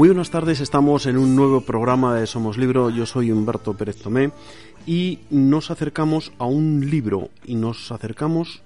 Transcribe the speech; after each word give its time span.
Muy 0.00 0.08
buenas 0.08 0.30
tardes, 0.30 0.60
estamos 0.60 1.04
en 1.04 1.18
un 1.18 1.36
nuevo 1.36 1.60
programa 1.60 2.14
de 2.14 2.26
Somos 2.26 2.56
Libro. 2.56 2.88
Yo 2.88 3.04
soy 3.04 3.32
Humberto 3.32 3.74
Pérez 3.74 4.00
Tomé 4.00 4.30
y 4.86 5.18
nos 5.28 5.70
acercamos 5.70 6.32
a 6.38 6.46
un 6.46 6.88
libro 6.88 7.28
y 7.44 7.56
nos 7.56 7.92
acercamos 7.92 8.62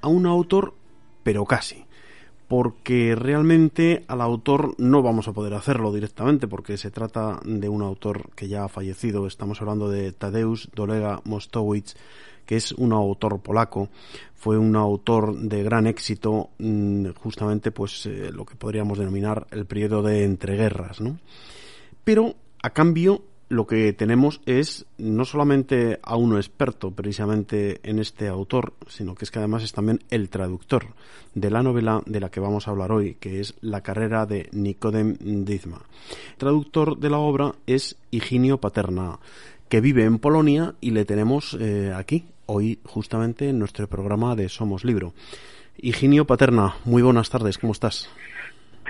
a 0.00 0.08
un 0.08 0.24
autor, 0.24 0.72
pero 1.22 1.44
casi 1.44 1.84
porque 2.48 3.14
realmente 3.14 4.04
al 4.08 4.22
autor 4.22 4.74
no 4.78 5.02
vamos 5.02 5.28
a 5.28 5.32
poder 5.34 5.52
hacerlo 5.52 5.92
directamente 5.92 6.48
porque 6.48 6.78
se 6.78 6.90
trata 6.90 7.40
de 7.44 7.68
un 7.68 7.82
autor 7.82 8.30
que 8.34 8.48
ya 8.48 8.64
ha 8.64 8.68
fallecido. 8.68 9.26
Estamos 9.26 9.60
hablando 9.60 9.90
de 9.90 10.12
Tadeusz 10.12 10.70
Dolega 10.74 11.20
Mostowicz, 11.24 11.94
que 12.50 12.56
es 12.56 12.72
un 12.72 12.92
autor 12.92 13.38
polaco. 13.38 13.90
Fue 14.34 14.58
un 14.58 14.74
autor 14.74 15.36
de 15.36 15.62
gran 15.62 15.86
éxito, 15.86 16.50
mm, 16.58 17.10
justamente 17.10 17.70
pues 17.70 18.06
eh, 18.06 18.32
lo 18.32 18.44
que 18.44 18.56
podríamos 18.56 18.98
denominar 18.98 19.46
el 19.52 19.66
periodo 19.66 20.02
de 20.02 20.24
entreguerras, 20.24 21.00
¿no? 21.00 21.20
Pero 22.02 22.34
a 22.60 22.70
cambio 22.70 23.22
lo 23.48 23.68
que 23.68 23.92
tenemos 23.92 24.40
es 24.46 24.84
no 24.98 25.24
solamente 25.24 26.00
a 26.02 26.16
uno 26.16 26.38
experto 26.38 26.90
precisamente 26.90 27.78
en 27.88 28.00
este 28.00 28.26
autor, 28.26 28.72
sino 28.88 29.14
que 29.14 29.26
es 29.26 29.30
que 29.30 29.38
además 29.38 29.62
es 29.62 29.72
también 29.72 30.00
el 30.10 30.28
traductor 30.28 30.86
de 31.36 31.50
la 31.50 31.62
novela 31.62 32.02
de 32.04 32.18
la 32.18 32.32
que 32.32 32.40
vamos 32.40 32.66
a 32.66 32.72
hablar 32.72 32.90
hoy, 32.90 33.14
que 33.20 33.38
es 33.38 33.54
La 33.60 33.80
carrera 33.82 34.26
de 34.26 34.48
Nicodem 34.50 35.44
Dizma. 35.44 35.82
El 36.32 36.36
traductor 36.36 36.98
de 36.98 37.10
la 37.10 37.18
obra 37.18 37.54
es 37.68 37.96
Higinio 38.10 38.58
Paterna, 38.58 39.20
que 39.70 39.80
vive 39.80 40.04
en 40.04 40.18
Polonia 40.18 40.74
y 40.80 40.90
le 40.90 41.04
tenemos 41.04 41.56
eh, 41.58 41.92
aquí, 41.96 42.24
hoy 42.50 42.80
justamente 42.84 43.48
en 43.48 43.58
nuestro 43.58 43.86
programa 43.86 44.34
de 44.34 44.48
Somos 44.48 44.84
Libro. 44.84 45.12
Higinio 45.78 46.26
Paterna, 46.26 46.74
muy 46.84 47.00
buenas 47.00 47.30
tardes, 47.30 47.58
¿cómo 47.58 47.72
estás? 47.72 48.10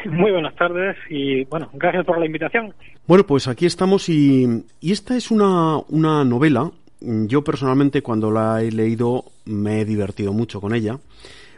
Muy 0.06 0.32
buenas 0.32 0.54
tardes 0.56 0.96
y 1.10 1.44
bueno, 1.44 1.68
gracias 1.74 2.06
por 2.06 2.18
la 2.18 2.24
invitación. 2.24 2.72
Bueno, 3.06 3.26
pues 3.26 3.48
aquí 3.48 3.66
estamos 3.66 4.08
y, 4.08 4.64
esta 4.80 5.14
es 5.14 5.30
una, 5.30 5.78
una 5.88 6.24
novela. 6.24 6.70
Yo 7.00 7.44
personalmente 7.44 8.02
cuando 8.02 8.30
la 8.30 8.62
he 8.62 8.72
leído 8.72 9.24
me 9.44 9.82
he 9.82 9.84
divertido 9.84 10.32
mucho 10.32 10.60
con 10.60 10.74
ella. 10.74 10.98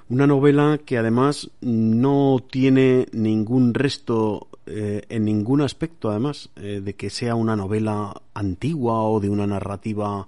Una 0.08 0.26
novela 0.26 0.80
que 0.84 0.98
además 0.98 1.50
no 1.60 2.44
tiene 2.50 3.06
ningún 3.12 3.74
resto 3.74 4.48
eh, 4.66 5.02
en 5.08 5.24
ningún 5.24 5.60
aspecto, 5.60 6.10
además, 6.10 6.50
eh, 6.56 6.80
de 6.82 6.94
que 6.94 7.10
sea 7.10 7.36
una 7.36 7.54
novela 7.54 8.12
antigua 8.34 9.02
o 9.02 9.20
de 9.20 9.30
una 9.30 9.46
narrativa 9.46 10.26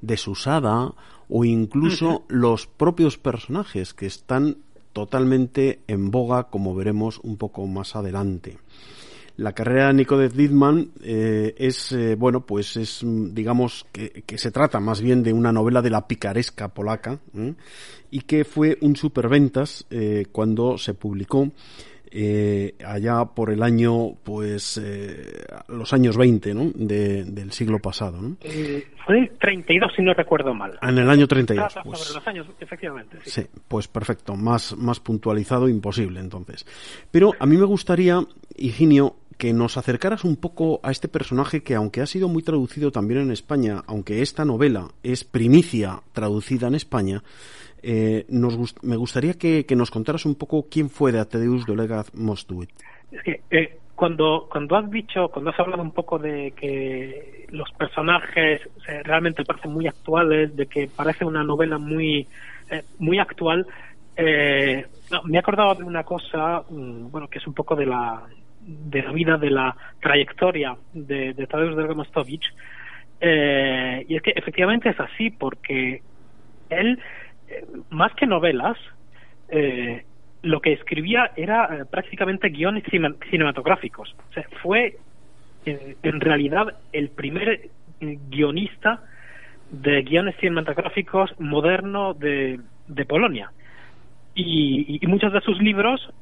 desusada 0.00 0.92
o 1.28 1.44
incluso 1.44 2.24
los 2.28 2.66
propios 2.66 3.18
personajes 3.18 3.94
que 3.94 4.06
están 4.06 4.58
totalmente 4.92 5.80
en 5.88 6.10
boga, 6.10 6.44
como 6.44 6.74
veremos 6.74 7.20
un 7.22 7.36
poco 7.36 7.66
más 7.66 7.96
adelante. 7.96 8.58
La 9.36 9.52
carrera 9.52 9.88
de 9.88 9.94
Nico 9.94 10.18
Didman 10.18 10.92
eh, 11.02 11.54
es, 11.58 11.92
eh, 11.92 12.14
bueno, 12.14 12.46
pues 12.46 12.78
es, 12.78 13.00
digamos, 13.04 13.84
que, 13.92 14.24
se 14.38 14.50
trata 14.50 14.80
más 14.80 15.02
bien 15.02 15.22
de 15.22 15.34
una 15.34 15.52
novela 15.52 15.82
de 15.82 15.90
la 15.90 16.08
picaresca 16.08 16.68
polaca 16.68 17.20
y 18.10 18.20
que 18.20 18.46
fue 18.46 18.78
un 18.80 18.96
superventas 18.96 19.84
eh, 19.90 20.24
cuando 20.32 20.78
se 20.78 20.94
publicó 20.94 21.52
eh, 22.10 22.74
allá 22.84 23.24
por 23.24 23.50
el 23.50 23.62
año, 23.62 24.14
pues, 24.22 24.80
eh, 24.82 25.44
los 25.68 25.92
años 25.92 26.16
20, 26.16 26.54
¿no? 26.54 26.70
del 26.74 27.52
siglo 27.52 27.78
pasado, 27.78 28.20
¿no? 28.20 28.36
Eh, 28.42 28.86
fue 29.04 29.32
32, 29.40 29.92
si 29.94 30.02
no 30.02 30.14
recuerdo 30.14 30.54
mal. 30.54 30.78
En 30.82 30.98
el 30.98 31.08
año 31.10 31.26
32. 31.26 31.74
pues, 31.84 31.98
sobre 32.00 32.18
los 32.18 32.28
años, 32.28 32.46
efectivamente. 32.60 33.18
Sí. 33.24 33.46
pues 33.68 33.88
perfecto, 33.88 34.36
más, 34.36 34.76
más 34.76 35.00
puntualizado 35.00 35.68
imposible, 35.68 36.20
entonces. 36.20 36.66
Pero 37.10 37.32
a 37.38 37.46
mí 37.46 37.56
me 37.56 37.64
gustaría, 37.64 38.20
Higinio, 38.56 39.16
que 39.36 39.52
nos 39.52 39.76
acercaras 39.76 40.24
un 40.24 40.36
poco 40.36 40.80
a 40.82 40.90
este 40.90 41.08
personaje 41.08 41.62
que, 41.62 41.74
aunque 41.74 42.00
ha 42.00 42.06
sido 42.06 42.28
muy 42.28 42.42
traducido 42.42 42.90
también 42.90 43.20
en 43.20 43.32
España, 43.32 43.82
aunque 43.86 44.22
esta 44.22 44.44
novela 44.44 44.88
es 45.02 45.24
primicia 45.24 46.02
traducida 46.12 46.68
en 46.68 46.74
España, 46.74 47.22
eh, 47.82 48.24
nos 48.28 48.74
me 48.82 48.96
gustaría 48.96 49.34
que, 49.34 49.64
nos 49.76 49.90
contaras 49.90 50.24
un 50.26 50.34
poco 50.34 50.66
quién 50.70 50.90
fue 50.90 51.12
de 51.12 51.20
Ateusz 51.20 51.66
Dolega 51.66 52.04
Mostowicz. 52.14 52.74
Es 53.12 53.22
que 53.22 53.40
eh, 53.50 53.78
cuando, 53.94 54.48
cuando 54.50 54.76
has 54.76 54.90
dicho, 54.90 55.28
cuando 55.28 55.50
has 55.50 55.60
hablado 55.60 55.82
un 55.82 55.92
poco 55.92 56.18
de 56.18 56.52
que 56.52 57.46
los 57.50 57.70
personajes 57.72 58.60
realmente 59.04 59.44
parecen 59.44 59.72
muy 59.72 59.86
actuales, 59.86 60.54
de 60.56 60.66
que 60.66 60.88
parece 60.94 61.24
una 61.24 61.44
novela 61.44 61.78
muy, 61.78 62.26
eh, 62.70 62.82
muy 62.98 63.18
actual, 63.18 63.66
me 64.18 65.36
he 65.36 65.38
acordado 65.38 65.74
de 65.74 65.84
una 65.84 66.02
cosa, 66.02 66.62
mm, 66.70 67.10
bueno, 67.10 67.28
que 67.28 67.38
es 67.38 67.46
un 67.46 67.54
poco 67.54 67.76
de 67.76 67.86
la, 67.86 68.22
de 68.60 69.02
la 69.02 69.12
vida, 69.12 69.36
de 69.36 69.50
la 69.50 69.76
trayectoria 70.00 70.76
de, 70.92 71.34
de 71.34 71.46
Tadeusz 71.46 71.74
Dolega 71.74 71.94
Mostowicz, 71.94 72.48
y 73.20 74.16
es 74.16 74.22
que 74.22 74.32
efectivamente 74.34 74.88
es 74.88 75.00
así, 75.00 75.30
porque 75.30 76.02
él 76.70 76.98
más 77.90 78.12
que 78.14 78.26
novelas, 78.26 78.76
eh, 79.48 80.04
lo 80.42 80.60
que 80.60 80.72
escribía 80.72 81.32
era 81.36 81.64
eh, 81.64 81.84
prácticamente 81.90 82.48
guiones 82.50 82.84
cinematográficos. 83.30 84.14
O 84.30 84.32
sea, 84.32 84.46
fue 84.62 84.96
en 85.64 86.20
realidad 86.20 86.76
el 86.92 87.08
primer 87.08 87.48
eh, 87.48 88.18
guionista 88.28 89.02
de 89.70 90.02
guiones 90.02 90.36
cinematográficos 90.36 91.32
moderno 91.40 92.14
de, 92.14 92.60
de 92.86 93.04
Polonia. 93.04 93.50
Y, 94.34 95.00
muchos 95.06 95.32
de 95.32 95.40
sus 95.40 95.60
libros 95.60 96.12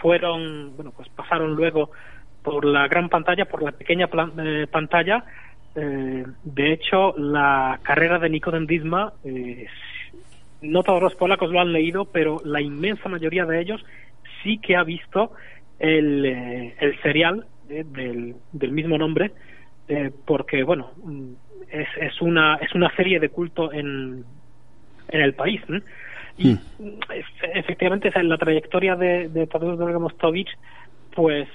fueron, 0.00 0.76
bueno, 0.76 0.92
pues 0.94 1.08
pasaron 1.08 1.54
luego 1.56 1.90
por 2.42 2.64
la 2.64 2.86
gran 2.88 3.08
pantalla, 3.08 3.46
por 3.46 3.62
la 3.62 3.72
pequeña 3.72 4.06
pantalla. 4.06 5.24
de 5.74 6.72
hecho, 6.72 7.14
la 7.16 7.80
carrera 7.82 8.18
de 8.18 8.28
Nikodem 8.28 8.66
Disma 8.66 9.14
no 10.64 10.82
todos 10.82 11.02
los 11.02 11.14
polacos 11.14 11.50
lo 11.50 11.60
han 11.60 11.72
leído, 11.72 12.06
pero 12.06 12.40
la 12.44 12.60
inmensa 12.60 13.08
mayoría 13.08 13.44
de 13.44 13.60
ellos 13.60 13.84
sí 14.42 14.58
que 14.58 14.76
ha 14.76 14.82
visto 14.82 15.32
el, 15.78 16.24
eh, 16.24 16.74
el 16.80 17.00
serial 17.02 17.46
eh, 17.68 17.84
del, 17.86 18.36
del, 18.52 18.72
mismo 18.72 18.98
nombre, 18.98 19.32
eh, 19.88 20.10
porque 20.26 20.62
bueno, 20.62 20.90
mm, 21.02 21.32
es, 21.70 21.88
es, 22.00 22.20
una, 22.20 22.56
es 22.56 22.74
una 22.74 22.94
serie 22.96 23.20
de 23.20 23.28
culto 23.28 23.72
en, 23.72 24.24
en 25.08 25.20
el 25.20 25.34
país. 25.34 25.62
Y 26.36 26.54
hmm. 26.54 26.58
efectivamente 27.54 28.10
la 28.22 28.38
trayectoria 28.38 28.96
de, 28.96 29.28
de 29.28 29.46
Tadeusz 29.46 29.78
Mostovich 30.00 30.50
pues 31.14 31.48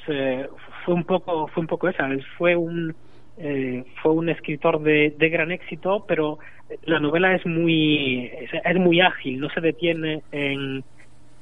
fue 0.85 0.93
un 0.93 1.03
poco 1.03 1.47
fue 1.47 1.61
un 1.61 1.67
poco 1.67 1.89
esa. 1.89 2.07
Él 2.07 2.23
fue 2.37 2.55
un 2.55 2.95
eh, 3.41 3.85
fue 4.01 4.11
un 4.11 4.27
escritor 4.27 4.81
de, 4.81 5.15
de, 5.17 5.29
gran 5.29 5.51
éxito, 5.51 6.03
pero 6.05 6.39
la 6.83 6.99
novela 6.99 7.33
es 7.33 7.45
muy, 7.45 8.25
es, 8.25 8.75
muy 8.75 8.99
ágil, 8.99 9.39
no 9.39 9.49
se 9.49 9.61
detiene 9.61 10.23
en, 10.33 10.83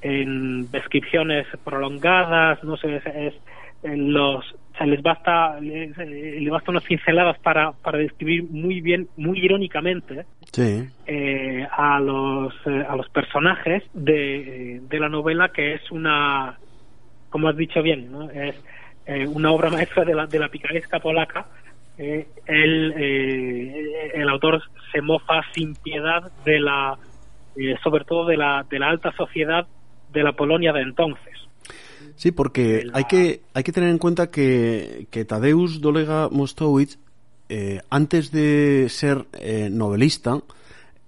en 0.02 0.70
descripciones 0.70 1.48
prolongadas, 1.64 2.64
no 2.64 2.78
sé, 2.78 3.02
es, 3.04 3.34
en 3.82 4.14
los, 4.14 4.46
se 4.78 4.86
les 4.86 5.02
basta, 5.02 5.60
le, 5.60 6.50
basta 6.52 6.70
unas 6.70 6.84
pinceladas 6.84 7.40
para, 7.40 7.72
para 7.72 7.98
describir 7.98 8.44
muy 8.44 8.80
bien, 8.80 9.08
muy 9.18 9.40
irónicamente 9.40 10.26
eh, 11.08 11.68
a 11.72 12.00
los 12.00 12.54
eh, 12.68 12.86
a 12.88 12.96
los 12.96 13.10
personajes 13.10 13.84
de, 13.96 14.82
de 14.88 15.00
la 15.00 15.10
novela 15.10 15.50
que 15.50 15.74
es 15.74 15.92
una, 15.92 16.60
como 17.32 17.50
has 17.50 17.58
dicho 17.58 17.82
bien, 17.82 18.12
¿no? 18.12 18.30
es 18.30 18.56
una 19.30 19.52
obra 19.52 19.70
maestra 19.70 20.04
de 20.04 20.14
la, 20.14 20.28
de 20.28 20.38
la 20.38 20.50
picaresca 20.50 21.00
polaca 21.00 21.48
eh, 21.98 22.28
eh, 22.48 24.12
el 24.14 24.30
autor 24.30 24.62
se 24.92 25.02
mofa 25.02 25.42
sin 25.54 25.76
piedad 25.76 26.32
de 26.46 26.60
la, 26.60 26.98
eh, 27.56 27.76
sobre 27.84 28.06
todo 28.06 28.26
de 28.28 28.38
la, 28.38 28.66
de 28.70 28.80
la 28.80 28.90
alta 28.90 29.12
sociedad 29.14 29.68
de 30.12 30.24
la 30.24 30.34
Polonia 30.34 30.74
de 30.74 30.82
entonces. 30.82 31.34
Sí, 32.16 32.32
porque 32.32 32.84
hay 32.94 33.04
que 33.06 33.42
hay 33.54 33.64
que 33.64 33.72
tener 33.72 33.90
en 33.90 33.98
cuenta 33.98 34.30
que, 34.30 35.08
que 35.12 35.26
Tadeusz 35.26 35.82
Dolega 35.82 36.30
Mostowicz 36.30 36.98
eh, 37.50 37.82
antes 37.90 38.32
de 38.32 38.88
ser 38.90 39.26
eh, 39.34 39.70
novelista, 39.72 40.40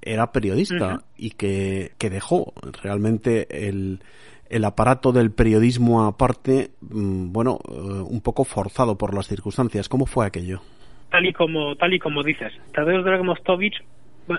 era 0.01 0.31
periodista 0.31 1.03
y 1.18 1.31
que, 1.31 1.91
que 1.97 2.09
dejó 2.09 2.53
realmente 2.81 3.68
el, 3.68 4.01
el 4.50 4.65
aparato 4.65 5.12
del 5.12 5.31
periodismo 5.31 6.06
aparte, 6.06 6.71
mm, 6.81 7.31
bueno, 7.31 7.59
un 7.68 8.21
poco 8.21 8.45
forzado 8.45 8.97
por 8.97 9.13
las 9.13 9.27
circunstancias. 9.27 9.89
¿Cómo 9.89 10.06
fue 10.06 10.25
aquello? 10.25 10.62
Tal 11.10 11.26
y 11.26 11.34
como, 11.34 11.76
tal 11.76 11.94
y 11.94 12.00
como 12.00 12.24
dices, 12.24 12.54
Tadeusz 12.74 13.04
Dragomostovich, 13.04 13.82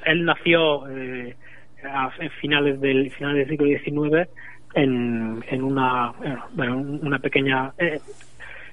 él 0.05 0.25
nació 0.25 0.89
eh, 0.89 1.37
a 1.85 2.11
finales 2.41 2.81
del 2.81 3.11
finales 3.11 3.49
del 3.49 3.81
siglo 3.81 4.13
XIX 4.13 4.29
en, 4.75 5.45
en 5.49 5.63
una, 5.63 6.13
bueno, 6.53 6.77
una 6.77 7.19
pequeña 7.19 7.73
eh, 7.79 7.99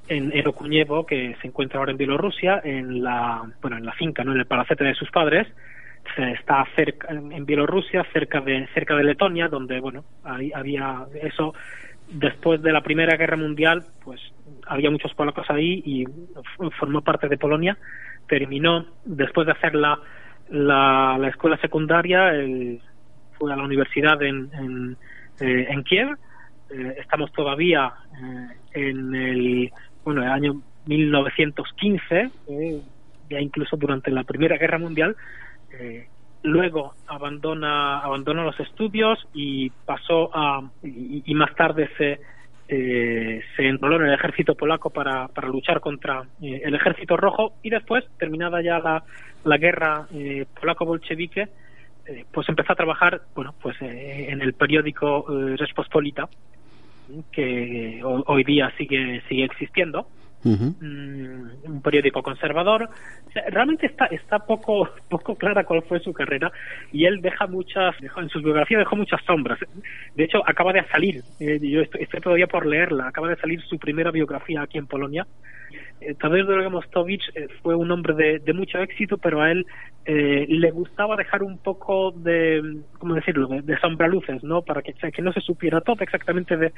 en 0.09 0.31
Erokuñevo 0.33 1.05
que 1.05 1.35
se 1.41 1.47
encuentra 1.47 1.79
ahora 1.79 1.91
en 1.91 1.97
Bielorrusia 1.97 2.61
en 2.63 3.03
la 3.03 3.43
bueno 3.61 3.77
en 3.77 3.85
la 3.85 3.93
finca 3.93 4.23
no 4.23 4.31
en 4.31 4.39
el 4.39 4.45
palacete 4.45 4.83
de 4.83 4.93
sus 4.93 5.09
padres. 5.11 5.47
Está 6.15 6.65
cerca 6.75 7.09
en 7.09 7.45
Bielorrusia 7.45 8.05
cerca 8.13 8.39
de 8.39 8.67
cerca 8.73 8.95
de 8.95 9.03
Letonia 9.03 9.49
donde 9.49 9.79
bueno 9.79 10.05
ahí 10.23 10.51
había 10.53 11.05
eso. 11.21 11.53
Después 12.09 12.61
de 12.61 12.71
la 12.71 12.81
primera 12.81 13.17
guerra 13.17 13.35
mundial 13.35 13.83
pues 14.03 14.21
había 14.67 14.91
muchos 14.91 15.13
polacos 15.13 15.49
ahí 15.49 15.81
y 15.85 16.05
formó 16.79 17.01
parte 17.01 17.27
de 17.27 17.37
Polonia. 17.37 17.77
Terminó 18.27 18.85
después 19.05 19.47
de 19.47 19.53
hacer 19.53 19.75
la 19.75 19.99
la, 20.49 21.27
escuela 21.27 21.57
secundaria 21.57 22.31
fue 23.37 23.53
a 23.53 23.55
la 23.55 23.63
universidad 23.63 24.21
en 24.21 24.49
en, 24.53 24.97
eh, 25.39 25.67
en 25.69 25.83
Kiev. 25.83 26.17
Eh, 26.69 26.95
estamos 26.99 27.31
todavía 27.31 27.93
eh, 28.21 28.47
en 28.73 29.15
el 29.15 29.71
bueno 30.03 30.23
el 30.23 30.29
año 30.29 30.61
1915 30.85 32.29
ya 33.29 33.39
incluso 33.39 33.77
durante 33.77 34.11
la 34.11 34.23
primera 34.23 34.57
guerra 34.57 34.77
mundial 34.77 35.15
luego 36.43 36.93
abandona 37.07 37.99
abandona 37.99 38.43
los 38.43 38.59
estudios 38.59 39.19
y 39.33 39.69
pasó 39.85 40.29
a 40.33 40.61
y, 40.83 41.33
más 41.35 41.53
tarde 41.55 41.89
se 41.97 42.19
eh, 42.69 43.41
se 43.55 43.67
enroló 43.67 43.95
en 43.97 44.07
el 44.07 44.13
ejército 44.13 44.55
polaco 44.55 44.89
para, 44.89 45.27
para 45.29 45.47
luchar 45.47 45.79
contra 45.79 46.23
eh, 46.41 46.61
el 46.65 46.75
ejército 46.75 47.15
rojo 47.15 47.53
y 47.63 47.69
después 47.69 48.03
terminada 48.17 48.61
ya 48.61 48.79
la, 48.79 49.03
la 49.45 49.57
guerra 49.57 50.07
eh, 50.13 50.45
polaco 50.59 50.85
bolchevique 50.85 51.47
pues 52.31 52.47
empezó 52.47 52.71
a 52.71 52.75
trabajar 52.75 53.21
bueno 53.35 53.53
pues 53.61 53.75
en 53.81 54.41
el 54.41 54.53
periódico 54.53 55.25
Respospolita 55.57 56.29
que 57.33 58.01
hoy 58.01 58.45
día 58.45 58.71
sigue 58.77 59.21
sigue 59.27 59.43
existiendo 59.43 60.07
Mm, 60.47 61.49
un 61.63 61.81
periódico 61.81 62.23
conservador. 62.23 62.89
realmente 63.49 63.85
está 63.85 64.05
está 64.05 64.39
poco 64.39 64.89
poco 65.09 65.35
clara 65.35 65.63
cuál 65.63 65.83
fue 65.83 65.99
su 65.99 66.13
carrera 66.13 66.51
y 66.91 67.05
él 67.05 67.21
deja 67.21 67.47
muchas, 67.47 67.95
en 68.01 68.29
su 68.29 68.41
biografía 68.41 68.77
dejó 68.77 68.95
muchas 68.95 69.21
sombras. 69.25 69.59
De 70.15 70.23
hecho, 70.23 70.41
acaba 70.45 70.73
de 70.73 70.83
salir, 70.87 71.23
eh, 71.39 71.59
yo 71.61 71.81
estoy, 71.81 72.07
todavía 72.21 72.47
por 72.47 72.65
leerla, 72.65 73.07
acaba 73.07 73.29
de 73.29 73.35
salir 73.37 73.61
su 73.63 73.77
primera 73.77 74.11
biografía 74.11 74.61
aquí 74.61 74.77
en 74.77 74.87
Polonia. 74.87 75.27
Eh, 76.01 76.13
Tadeusz 76.15 76.47
Dragomostowicz 76.47 77.23
eh, 77.35 77.47
fue 77.61 77.75
un 77.75 77.91
hombre 77.91 78.39
de, 78.39 78.53
mucho 78.53 78.79
éxito, 78.79 79.17
pero 79.17 79.41
a 79.41 79.51
él 79.51 79.65
eh, 80.05 80.45
le 80.47 80.71
gustaba 80.71 81.15
dejar 81.15 81.43
un 81.43 81.57
poco 81.57 82.11
de, 82.11 82.61
¿cómo 82.97 83.15
decirlo?, 83.15 83.47
de, 83.47 83.61
de 83.61 83.77
sombraluces, 83.79 84.43
¿no? 84.43 84.61
Para 84.61 84.81
que, 84.81 84.93
que 84.93 85.21
no 85.21 85.33
se 85.33 85.41
supiera 85.41 85.81
todo 85.81 85.97
exactamente 86.01 86.55
de, 86.57 86.71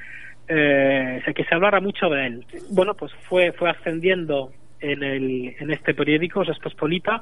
eh, 0.48 1.22
que 1.36 1.44
se 1.44 1.56
hablara 1.56 1.80
mucho 1.80 2.10
de 2.10 2.26
él. 2.28 2.46
Bueno, 2.72 2.96
pues 2.96 3.12
fue, 3.28 3.52
fue 3.52 3.70
ascendiendo 3.70 4.52
en, 4.80 5.04
el, 5.04 5.56
en 5.60 5.72
este 5.72 5.94
periódico, 5.94 6.44
Respospolita, 6.44 7.22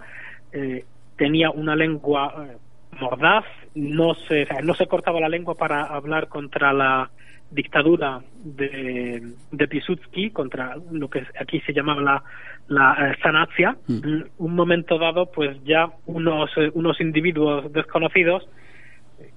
eh, 0.52 0.86
tenía 1.18 1.52
una 1.52 1.75
lengua 1.75 2.48
eh, 2.48 2.58
mordaz, 3.00 3.46
no 3.77 4.15
se, 4.15 4.47
no 4.63 4.74
se 4.74 4.88
cortaba 4.88 5.19
la 5.19 5.29
lengua 5.29 5.56
para 5.56 5.83
hablar 5.83 6.27
contra 6.27 6.74
la 6.74 7.09
dictadura 7.51 8.21
de, 8.44 9.21
de 9.51 9.68
Piłsudski, 9.68 10.31
contra 10.31 10.75
lo 10.91 11.09
que 11.09 11.24
aquí 11.39 11.62
se 11.62 11.74
llamaba 11.74 12.01
la, 12.01 12.24
la 12.68 13.13
eh, 13.13 13.75
mm. 13.88 14.24
un 14.39 14.56
momento 14.56 14.97
dado, 14.97 15.31
pues 15.31 15.63
ya 15.63 15.89
unos, 16.07 16.50
eh, 16.57 16.71
unos 16.74 17.00
individuos 17.00 17.71
desconocidos, 17.71 18.50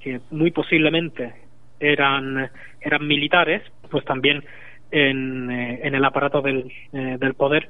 que 0.01 0.21
muy 0.31 0.51
posiblemente 0.51 1.35
eran, 1.79 2.51
eran 2.81 3.07
militares, 3.07 3.63
pues 3.91 4.05
también 4.05 4.43
en, 4.91 5.51
eh, 5.51 5.81
en 5.85 5.95
el 5.95 6.05
aparato 6.05 6.41
del, 6.41 6.73
del 6.93 7.35
poder, 7.35 7.69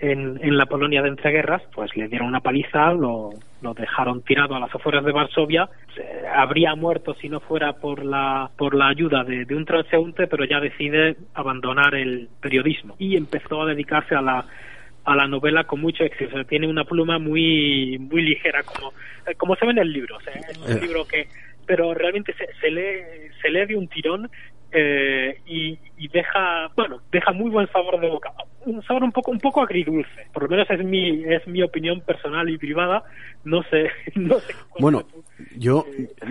en, 0.00 0.38
en 0.42 0.56
la 0.56 0.66
Polonia 0.66 1.02
de 1.02 1.08
entreguerras, 1.08 1.62
pues 1.74 1.94
le 1.96 2.08
dieron 2.08 2.28
una 2.28 2.40
paliza, 2.40 2.92
lo, 2.92 3.30
lo 3.60 3.74
dejaron 3.74 4.22
tirado 4.22 4.54
a 4.54 4.60
las 4.60 4.74
afueras 4.74 5.04
de 5.04 5.12
Varsovia. 5.12 5.68
habría 6.34 6.74
muerto 6.74 7.14
si 7.14 7.28
no 7.28 7.40
fuera 7.40 7.74
por 7.74 8.04
la, 8.04 8.50
por 8.56 8.74
la 8.74 8.88
ayuda 8.88 9.24
de, 9.24 9.44
de 9.44 9.54
un 9.54 9.64
transeúnte, 9.64 10.26
pero 10.26 10.44
ya 10.44 10.60
decide 10.60 11.16
abandonar 11.34 11.94
el 11.94 12.28
periodismo 12.40 12.96
y 12.98 13.16
empezó 13.16 13.62
a 13.62 13.66
dedicarse 13.66 14.14
a 14.14 14.22
la 14.22 14.44
a 15.02 15.16
la 15.16 15.26
novela 15.26 15.64
con 15.64 15.80
mucho 15.80 16.04
éxito. 16.04 16.44
tiene 16.44 16.68
una 16.68 16.84
pluma 16.84 17.18
muy 17.18 17.98
muy 17.98 18.22
ligera, 18.22 18.62
como, 18.62 18.92
como 19.38 19.56
se 19.56 19.64
ve 19.64 19.72
en 19.72 19.78
el 19.78 19.92
libro. 19.92 20.18
es 20.20 20.58
un 20.58 20.76
eh. 20.76 20.80
libro 20.80 21.06
que, 21.06 21.26
pero 21.66 21.94
realmente 21.94 22.34
se, 22.34 22.46
se 22.60 22.70
lee 22.70 23.30
se 23.40 23.50
lee 23.50 23.66
de 23.66 23.76
un 23.76 23.88
tirón 23.88 24.30
eh, 24.72 25.40
y, 25.46 25.78
y, 25.98 26.08
deja 26.08 26.68
bueno 26.76 27.00
deja 27.10 27.32
muy 27.32 27.50
buen 27.50 27.66
sabor 27.72 28.00
de 28.00 28.08
boca. 28.08 28.32
Un 28.66 28.82
sabor 28.82 29.04
un 29.04 29.12
poco 29.12 29.30
un 29.30 29.40
poco 29.40 29.62
agridulce. 29.62 30.28
Por 30.32 30.44
lo 30.44 30.48
menos 30.48 30.70
es 30.70 30.84
mi 30.84 31.24
es 31.24 31.46
mi 31.46 31.62
opinión 31.62 32.00
personal 32.00 32.48
y 32.48 32.58
privada. 32.58 33.02
No 33.44 33.62
sé 33.64 33.90
no 34.14 34.38
sé 34.40 34.54
bueno 34.78 35.02
yo 35.56 35.86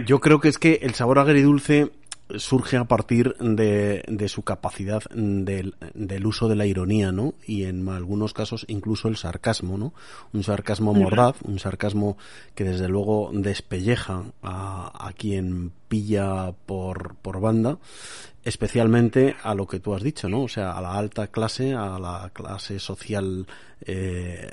yo 0.06 0.20
creo 0.20 0.40
que 0.40 0.50
es 0.50 0.58
que 0.58 0.80
el 0.82 0.94
sabor 0.94 1.20
agridulce 1.20 1.90
surge 2.38 2.78
a 2.78 2.86
partir 2.86 3.36
de, 3.40 4.04
de 4.08 4.30
su 4.30 4.44
capacidad 4.44 5.04
del, 5.12 5.76
del, 5.94 6.26
uso 6.26 6.48
de 6.48 6.56
la 6.56 6.66
ironía, 6.66 7.12
¿no? 7.12 7.34
Y 7.46 7.64
en 7.64 7.88
algunos 7.90 8.34
casos 8.34 8.66
incluso 8.68 9.08
el 9.08 9.18
sarcasmo, 9.18 9.78
¿no? 9.78 9.94
Un 10.34 10.44
sarcasmo 10.44 10.94
mordaz, 10.94 11.38
un 11.44 11.60
sarcasmo 11.60 12.18
que 12.56 12.64
desde 12.64 12.88
luego 12.88 13.32
despelleja 13.34 14.26
a, 14.44 15.08
a 15.08 15.14
quien 15.14 15.72
pilla 15.88 16.54
por, 16.66 17.16
por 17.16 17.42
banda, 17.42 17.80
especialmente 18.44 19.36
a 19.44 19.56
lo 19.56 19.68
que 19.68 19.80
tú 19.80 19.94
has 19.94 20.04
dicho, 20.04 20.30
¿no? 20.30 20.44
O 20.44 20.48
sea, 20.48 20.74
a 20.74 20.82
la 20.82 20.94
alta 20.94 21.28
clase, 21.28 21.74
a 21.74 22.00
la 22.00 22.32
clase 22.32 22.80
social, 22.80 23.48
eh, 23.82 24.50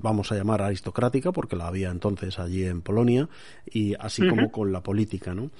vamos 0.00 0.32
a 0.32 0.36
llamar 0.36 0.62
aristocrática, 0.62 1.32
porque 1.32 1.56
la 1.56 1.66
había 1.66 1.90
entonces 1.90 2.38
allí 2.38 2.64
en 2.64 2.80
Polonia, 2.80 3.28
y 3.66 3.94
así 3.98 4.26
como 4.28 4.50
con 4.50 4.72
la 4.72 4.82
política, 4.82 5.34
¿no? 5.34 5.50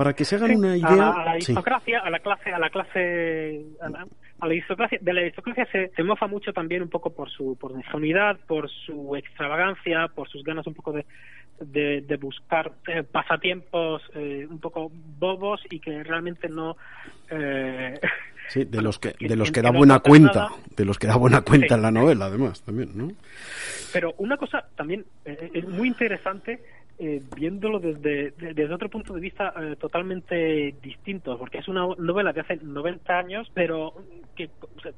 Para 0.00 0.14
que 0.14 0.24
se 0.24 0.36
hagan 0.36 0.56
una 0.56 0.78
idea. 0.78 1.10
A, 1.10 1.24
la 1.26 1.30
aristocracia, 1.32 2.00
a 2.00 2.08
la 2.08 2.20
clase, 2.20 2.50
a 2.50 2.58
la 2.58 2.70
clase, 2.70 3.66
a 3.82 3.90
la, 3.90 4.06
aristocracia, 4.40 4.98
de 4.98 5.12
la 5.12 5.20
aristocracia 5.20 5.68
se, 5.70 5.88
se, 5.94 6.02
mofa 6.02 6.26
mucho 6.26 6.54
también 6.54 6.80
un 6.80 6.88
poco 6.88 7.10
por 7.10 7.28
su, 7.28 7.54
por 7.60 7.72
su 7.72 8.38
por 8.46 8.70
su 8.70 9.14
extravagancia, 9.14 10.08
por 10.08 10.26
sus 10.30 10.42
ganas 10.42 10.66
un 10.66 10.72
poco 10.72 10.92
de, 10.92 11.04
de, 11.60 12.00
de 12.00 12.16
buscar 12.16 12.72
eh, 12.86 13.02
pasatiempos 13.02 14.00
eh, 14.14 14.46
un 14.48 14.58
poco 14.58 14.90
bobos 15.18 15.60
y 15.68 15.80
que 15.80 16.02
realmente 16.02 16.48
no. 16.48 16.78
Eh, 17.30 18.00
sí, 18.48 18.64
de 18.64 18.80
los 18.80 18.98
que, 18.98 19.14
de 19.20 19.36
los 19.36 19.50
que, 19.52 19.60
da 19.60 19.70
buena 19.70 19.98
cuenta, 19.98 20.48
de 20.78 20.86
los 20.86 20.98
que 20.98 21.08
da 21.08 21.16
buena 21.16 21.42
cuenta 21.42 21.74
en 21.74 21.82
la 21.82 21.90
novela, 21.90 22.24
además, 22.24 22.62
también, 22.62 22.90
¿no? 22.94 23.12
Pero 23.92 24.14
una 24.16 24.38
cosa 24.38 24.64
también 24.76 25.04
eh, 25.26 25.50
es 25.52 25.68
muy 25.68 25.88
interesante 25.88 26.58
eh, 27.02 27.22
viéndolo 27.34 27.80
desde, 27.80 28.32
desde 28.32 28.74
otro 28.74 28.90
punto 28.90 29.14
de 29.14 29.20
vista 29.22 29.54
eh, 29.56 29.74
totalmente 29.76 30.74
distinto, 30.82 31.38
porque 31.38 31.56
es 31.56 31.66
una 31.66 31.86
novela 31.96 32.34
de 32.34 32.42
hace 32.42 32.58
90 32.62 33.18
años, 33.18 33.50
pero 33.54 33.94
que, 34.36 34.50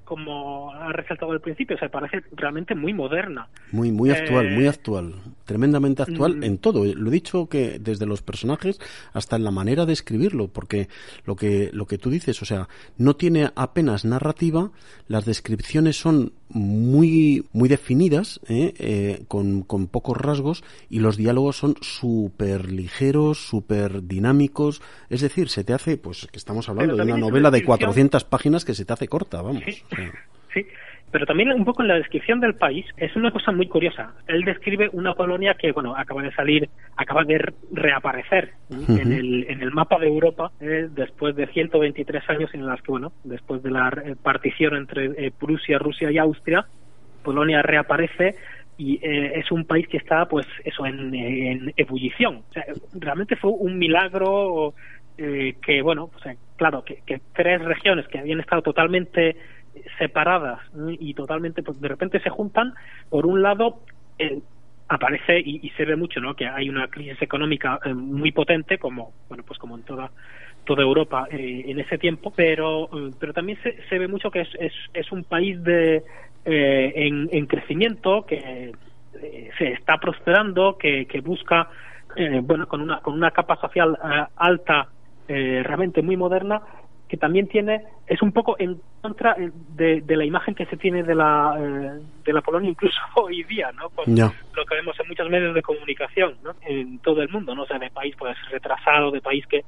como 0.04 0.72
ha 0.72 0.92
resaltado 0.92 1.30
al 1.30 1.40
principio, 1.40 1.78
se 1.78 1.88
parece 1.88 2.24
realmente 2.32 2.74
muy 2.74 2.92
moderna. 2.92 3.48
Muy, 3.70 3.92
muy 3.92 4.10
actual, 4.10 4.50
muy 4.50 4.64
eh, 4.64 4.70
actual, 4.70 5.14
tremendamente 5.52 6.02
actual 6.02 6.36
mm. 6.36 6.44
en 6.44 6.58
todo. 6.58 6.82
Lo 6.86 7.10
he 7.10 7.12
dicho 7.12 7.46
que 7.46 7.78
desde 7.78 8.06
los 8.06 8.22
personajes 8.22 8.80
hasta 9.12 9.36
en 9.36 9.44
la 9.44 9.50
manera 9.50 9.84
de 9.84 9.92
escribirlo, 9.92 10.48
porque 10.48 10.88
lo 11.26 11.36
que, 11.36 11.68
lo 11.74 11.84
que 11.86 11.98
tú 11.98 12.08
dices, 12.08 12.40
o 12.40 12.46
sea, 12.46 12.70
no 12.96 13.16
tiene 13.16 13.50
apenas 13.54 14.06
narrativa, 14.06 14.70
las 15.08 15.26
descripciones 15.26 16.00
son 16.00 16.32
muy, 16.48 17.44
muy 17.52 17.68
definidas, 17.68 18.40
¿eh? 18.48 18.72
Eh, 18.78 19.24
con, 19.28 19.60
con, 19.60 19.88
pocos 19.88 20.16
rasgos, 20.16 20.64
y 20.88 21.00
los 21.00 21.18
diálogos 21.18 21.58
son 21.58 21.74
súper 21.82 22.72
ligeros, 22.72 23.46
súper 23.46 24.06
dinámicos. 24.06 24.80
Es 25.10 25.20
decir, 25.20 25.50
se 25.50 25.64
te 25.64 25.74
hace, 25.74 25.98
pues 25.98 26.28
que 26.32 26.38
estamos 26.38 26.66
hablando 26.70 26.96
de 26.96 27.02
una 27.02 27.18
novela 27.18 27.50
de 27.50 27.62
400 27.62 28.24
páginas 28.24 28.64
que 28.64 28.74
se 28.74 28.86
te 28.86 28.92
hace 28.94 29.06
corta, 29.06 29.42
vamos. 29.42 29.64
sí. 30.54 30.66
Pero 31.12 31.26
también 31.26 31.52
un 31.52 31.64
poco 31.64 31.82
en 31.82 31.88
la 31.88 31.94
descripción 31.94 32.40
del 32.40 32.54
país 32.54 32.86
es 32.96 33.14
una 33.14 33.30
cosa 33.30 33.52
muy 33.52 33.68
curiosa. 33.68 34.14
Él 34.26 34.44
describe 34.44 34.88
una 34.92 35.14
Polonia 35.14 35.54
que, 35.54 35.70
bueno, 35.70 35.94
acaba 35.94 36.22
de 36.22 36.32
salir, 36.32 36.68
acaba 36.96 37.22
de 37.24 37.52
reaparecer 37.70 38.52
en, 38.70 39.12
el, 39.12 39.46
en 39.48 39.62
el 39.62 39.70
mapa 39.72 39.98
de 39.98 40.08
Europa 40.08 40.50
eh, 40.60 40.88
después 40.90 41.36
de 41.36 41.46
123 41.46 42.30
años 42.30 42.50
en 42.54 42.66
las 42.66 42.80
que, 42.82 42.90
bueno, 42.90 43.12
después 43.24 43.62
de 43.62 43.70
la 43.70 43.92
partición 44.22 44.74
entre 44.74 45.26
eh, 45.26 45.30
Prusia, 45.38 45.78
Rusia 45.78 46.10
y 46.10 46.18
Austria, 46.18 46.66
Polonia 47.22 47.62
reaparece 47.62 48.34
y 48.76 48.96
eh, 48.96 49.38
es 49.38 49.50
un 49.52 49.64
país 49.64 49.86
que 49.88 49.96
está 49.96 50.26
pues 50.26 50.46
eso 50.64 50.86
en, 50.86 51.72
ebullición. 51.76 52.42
O 52.48 52.52
sea, 52.52 52.64
realmente 52.94 53.36
fue 53.36 53.50
un 53.50 53.78
milagro 53.78 54.74
eh, 55.18 55.56
que 55.64 55.82
bueno 55.82 56.08
pues, 56.08 56.36
claro 56.56 56.84
que, 56.84 57.20
tres 57.34 57.62
regiones 57.62 58.08
que 58.08 58.18
habían 58.18 58.40
estado 58.40 58.62
totalmente 58.62 59.36
separadas 59.98 60.60
y 60.98 61.14
totalmente 61.14 61.62
pues 61.62 61.80
de 61.80 61.88
repente 61.88 62.20
se 62.20 62.30
juntan 62.30 62.74
por 63.08 63.26
un 63.26 63.42
lado 63.42 63.80
aparece 64.88 65.40
y, 65.40 65.68
se 65.76 65.84
ve 65.84 65.96
mucho 65.96 66.20
no 66.20 66.34
que 66.34 66.46
hay 66.46 66.68
una 66.68 66.88
crisis 66.88 67.20
económica 67.22 67.80
eh, 67.84 67.94
muy 67.94 68.32
potente 68.32 68.78
como 68.78 69.12
bueno 69.28 69.42
pues 69.46 69.58
como 69.58 69.76
en 69.76 69.82
toda 69.82 70.10
toda 70.64 70.82
Europa 70.82 71.26
en 71.30 71.80
ese 71.80 71.98
tiempo 71.98 72.32
pero 72.36 72.90
pero 73.18 73.32
también 73.32 73.58
se, 73.62 73.82
se 73.88 73.98
ve 73.98 74.08
mucho 74.08 74.30
que 74.30 74.42
es, 74.42 74.48
es, 74.60 74.72
es 74.92 75.10
un 75.10 75.24
país 75.24 75.62
de 75.64 76.02
eh, 76.44 76.92
en, 77.30 77.46
crecimiento, 77.46 78.26
que 78.26 78.72
eh, 79.14 79.50
se 79.58 79.72
está 79.74 79.98
prosperando, 79.98 80.76
que, 80.76 81.06
que 81.06 81.20
busca, 81.20 81.68
eh, 82.16 82.40
bueno, 82.42 82.66
con 82.66 82.80
una, 82.80 82.98
con 82.98 83.14
una 83.14 83.30
capa 83.30 83.56
social 83.60 83.96
alta, 84.36 84.88
realmente 85.28 86.02
muy 86.02 86.16
moderna, 86.16 86.60
que 87.12 87.18
también 87.18 87.46
tiene, 87.46 87.84
es 88.06 88.22
un 88.22 88.32
poco 88.32 88.56
en 88.58 88.80
contra 89.02 89.36
de, 89.36 90.00
de 90.00 90.16
la 90.16 90.24
imagen 90.24 90.54
que 90.54 90.64
se 90.64 90.78
tiene 90.78 91.02
de 91.02 91.14
la, 91.14 91.54
de 92.24 92.32
la 92.32 92.40
Polonia 92.40 92.70
incluso 92.70 92.98
hoy 93.16 93.42
día, 93.42 93.70
¿no? 93.72 93.90
Con 93.90 94.16
lo 94.16 94.64
que 94.64 94.74
vemos 94.76 94.98
en 94.98 95.08
muchos 95.08 95.28
medios 95.28 95.54
de 95.54 95.60
comunicación, 95.60 96.38
¿no? 96.42 96.54
En 96.62 97.00
todo 97.00 97.20
el 97.20 97.28
mundo, 97.28 97.54
¿no? 97.54 97.64
O 97.64 97.66
sea, 97.66 97.78
de 97.78 97.90
país 97.90 98.16
pues 98.18 98.34
retrasado, 98.50 99.10
de 99.10 99.20
país 99.20 99.46
que 99.46 99.62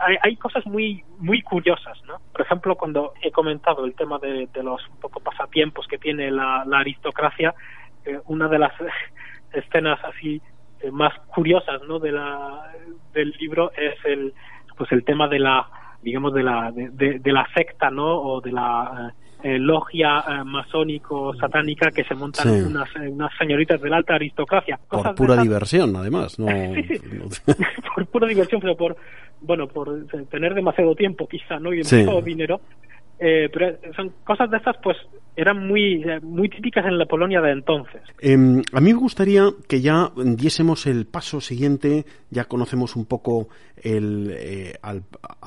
hay, 0.00 0.16
hay, 0.20 0.34
cosas 0.34 0.66
muy 0.66 1.04
muy 1.18 1.40
curiosas, 1.40 2.02
¿no? 2.02 2.16
Por 2.32 2.40
ejemplo, 2.40 2.74
cuando 2.74 3.14
he 3.22 3.30
comentado 3.30 3.84
el 3.84 3.94
tema 3.94 4.18
de, 4.18 4.48
los 4.60 4.88
un 4.88 4.98
poco 4.98 5.20
pasatiempos 5.20 5.86
que 5.86 5.98
tiene 5.98 6.32
la, 6.32 6.62
aristocracia, 6.62 7.54
eh, 8.04 8.18
una 8.24 8.48
de 8.48 8.58
las 8.58 8.72
escenas 9.52 10.00
así 10.02 10.42
eh, 10.80 10.90
más 10.90 11.16
curiosas, 11.28 11.80
¿no? 11.86 12.00
De 12.00 12.10
la 12.10 12.72
del 13.12 13.30
libro 13.38 13.70
es 13.76 14.04
el 14.04 14.34
pues 14.76 14.90
el 14.90 15.04
tema 15.04 15.28
de 15.28 15.38
la 15.38 15.70
digamos 16.06 16.32
de 16.32 16.42
la 16.44 16.72
de, 16.72 17.32
la 17.32 17.44
secta, 17.52 17.90
¿no? 17.90 18.06
O 18.06 18.40
de 18.40 18.52
la 18.52 19.12
eh, 19.42 19.58
logia 19.58 20.22
masónico 20.44 21.34
satánica 21.34 21.90
que 21.90 22.04
se 22.04 22.14
montan 22.14 22.48
unas, 22.48 22.88
unas 22.94 23.32
señoritas 23.36 23.80
de 23.82 23.90
la 23.90 23.96
alta 23.96 24.14
aristocracia. 24.14 24.78
por 24.88 25.14
pura 25.16 25.42
diversión, 25.42 25.96
además, 25.96 26.38
no... 26.38 26.46
por 27.94 28.06
pura 28.06 28.28
diversión, 28.28 28.60
pero 28.60 28.76
por 28.76 28.96
bueno, 29.40 29.66
por 29.66 30.06
tener 30.30 30.54
demasiado 30.54 30.94
tiempo 30.94 31.26
quizá, 31.26 31.58
¿no? 31.58 31.72
Y 31.72 31.78
demasiado 31.78 32.22
dinero. 32.22 32.60
Eh, 33.18 33.48
pero 33.52 33.76
son 33.94 34.12
cosas 34.24 34.50
de 34.50 34.58
estas, 34.58 34.76
pues, 34.82 34.96
eran 35.36 35.66
muy, 35.66 36.04
muy 36.22 36.48
típicas 36.48 36.86
en 36.86 36.98
la 36.98 37.06
Polonia 37.06 37.40
de 37.40 37.52
entonces. 37.52 38.00
Em, 38.20 38.62
a 38.72 38.80
mí 38.80 38.92
me 38.92 38.98
gustaría 38.98 39.50
que 39.68 39.80
ya 39.80 40.10
diésemos 40.16 40.86
el 40.86 41.06
paso 41.06 41.40
siguiente, 41.40 42.06
ya 42.30 42.44
conocemos 42.44 42.96
un 42.96 43.04
poco 43.04 43.48
el, 43.82 44.34
eh, 44.34 44.74
al, 44.82 45.02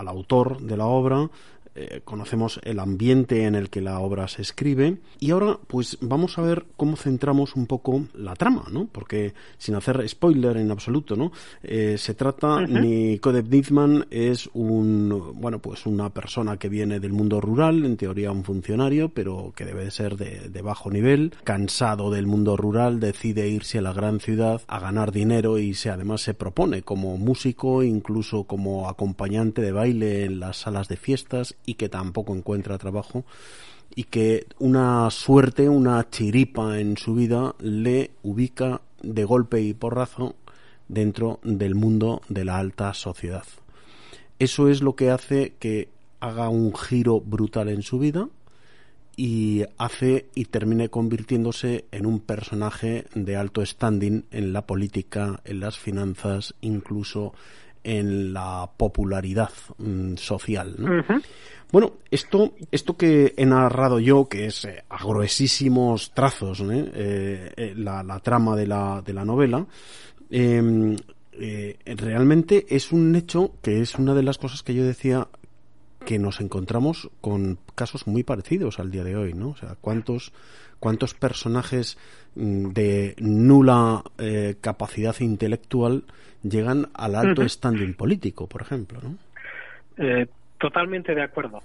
autor 0.08 0.62
de 0.62 0.78
la 0.78 0.86
obra, 0.86 1.30
eh, 1.76 2.02
conocemos 2.04 2.60
el 2.64 2.80
ambiente 2.80 3.46
en 3.46 3.56
el 3.56 3.70
que 3.70 3.82
la 3.82 4.00
obra 4.00 4.28
se 4.28 4.42
escribe 4.42 4.98
y 5.20 5.32
ahora 5.32 5.60
pues 5.68 5.98
vamos 6.02 6.38
a 6.38 6.42
ver 6.42 6.66
cómo 6.76 6.96
centramos 6.96 7.56
un 7.56 7.68
poco 7.68 8.06
la 8.14 8.36
trama, 8.36 8.66
¿no? 8.72 8.88
Porque 8.92 9.34
sin 9.58 9.76
hacer 9.76 10.08
spoiler 10.08 10.58
en 10.58 10.72
absoluto, 10.72 11.16
¿no? 11.16 11.32
Eh, 11.64 11.98
se 11.98 12.14
trata, 12.14 12.62
ni 12.62 13.12
Nikodem 13.12 14.04
es 14.10 14.50
un, 14.54 15.34
bueno, 15.36 15.60
pues 15.60 15.86
una 15.86 16.10
persona 16.10 16.58
que 16.58 16.70
viene 16.70 17.00
del 17.00 17.14
mundo 17.14 17.42
rural, 17.42 17.86
en 17.86 17.98
teoría 17.98 18.32
un 18.32 18.44
funcionario, 18.44 19.10
pero 19.10 19.54
que 19.56 19.66
debe 19.66 19.86
de 19.86 19.92
ser 19.92 20.18
de, 20.18 20.50
de 20.50 20.62
bajo 20.62 20.90
nivel, 20.90 21.34
cansado 21.44 22.12
del 22.12 22.28
mundo 22.28 22.58
rural, 22.58 23.00
decide 23.00 23.48
irse 23.48 23.80
a 23.80 23.82
la 23.82 23.94
gran 23.94 24.20
ciudad 24.20 24.62
a 24.68 24.80
ganar 24.80 25.12
dinero 25.12 25.58
y 25.58 25.74
se 25.74 25.90
además 25.90 26.22
se 26.22 26.34
propone 26.34 26.82
como 26.82 27.18
músico, 27.18 27.84
incluso 27.84 28.46
como 28.46 28.90
acompañante 28.90 29.62
de 29.62 29.72
baile 29.72 30.26
en 30.26 30.40
las 30.40 30.58
salas 30.58 30.88
de 30.88 30.98
fiestas 30.98 31.56
y 31.66 31.76
que 31.76 31.90
tampoco 31.90 32.36
encuentra 32.36 32.78
trabajo 32.78 33.26
y 33.96 34.06
que 34.06 34.46
una 34.60 35.10
suerte, 35.10 35.68
una 35.70 36.10
chiripa 36.10 36.80
en 36.80 36.98
su 36.98 37.16
vida 37.16 37.56
le 37.60 38.12
ubica 38.24 38.82
de 39.02 39.24
golpe 39.24 39.62
y 39.62 39.74
porrazo 39.74 40.36
dentro 40.88 41.40
del 41.44 41.76
mundo 41.76 42.22
de 42.30 42.46
la 42.46 42.58
alta 42.58 42.94
sociedad. 42.94 43.46
Eso 44.38 44.70
es 44.70 44.82
lo 44.82 44.96
que 44.96 45.10
hace 45.10 45.54
que 45.60 45.90
haga 46.20 46.50
un 46.50 46.76
giro 46.76 47.20
brutal 47.22 47.70
en 47.70 47.82
su 47.82 48.00
vida 48.00 48.28
y 49.16 49.64
hace 49.78 50.28
y 50.34 50.46
termine 50.46 50.90
convirtiéndose 50.90 51.86
en 51.92 52.06
un 52.06 52.22
personaje 52.22 53.06
de 53.14 53.36
alto 53.36 53.66
standing 53.66 54.24
en 54.32 54.54
la 54.54 54.66
política, 54.66 55.42
en 55.44 55.60
las 55.60 55.78
finanzas, 55.78 56.56
incluso 56.62 57.34
en 57.84 58.34
la 58.34 58.70
popularidad 58.78 59.52
mm, 59.78 60.16
social. 60.16 60.76
Bueno, 61.72 61.94
esto, 62.10 62.56
esto 62.72 62.98
que 62.98 63.36
he 63.38 63.46
narrado 63.46 64.00
yo, 64.00 64.28
que 64.28 64.48
es 64.48 64.66
eh, 64.66 64.84
a 64.90 65.04
gruesísimos 65.04 66.12
trazos 66.16 66.62
eh, 66.62 67.52
eh, 67.56 67.74
la, 67.76 68.02
la, 68.02 68.20
trama 68.20 68.56
de 68.56 68.66
la, 68.66 69.04
de 69.06 69.14
la 69.14 69.24
novela, 69.24 69.68
em, 70.32 70.98
realmente 71.86 72.66
es 72.70 72.92
un 72.92 73.16
hecho 73.16 73.54
que 73.62 73.82
es 73.82 73.96
una 73.96 74.16
de 74.16 74.24
las 74.24 74.40
cosas 74.40 74.64
que 74.64 74.74
yo 74.74 74.84
decía 74.84 75.28
que 76.06 76.18
nos 76.18 76.42
encontramos 76.42 77.10
con 77.22 77.60
casos 77.76 78.08
muy 78.08 78.24
parecidos 78.24 78.80
al 78.80 78.90
día 78.90 79.04
de 79.04 79.16
hoy, 79.16 79.34
¿no? 79.34 79.50
O 79.50 79.56
sea, 79.56 79.76
cuántos 79.80 80.34
cuántos 80.80 81.14
personajes 81.14 81.98
mm, 82.36 82.70
de 82.70 83.16
nula 83.20 84.04
capacidad 84.62 85.16
intelectual 85.20 86.04
llegan 86.44 86.88
al 86.94 87.16
alto 87.16 87.48
standing 87.48 87.94
político, 87.94 88.48
por 88.48 88.62
ejemplo, 88.62 89.00
¿no? 89.02 89.18
Totalmente 90.60 91.16
de 91.16 91.22
acuerdo. 91.22 91.64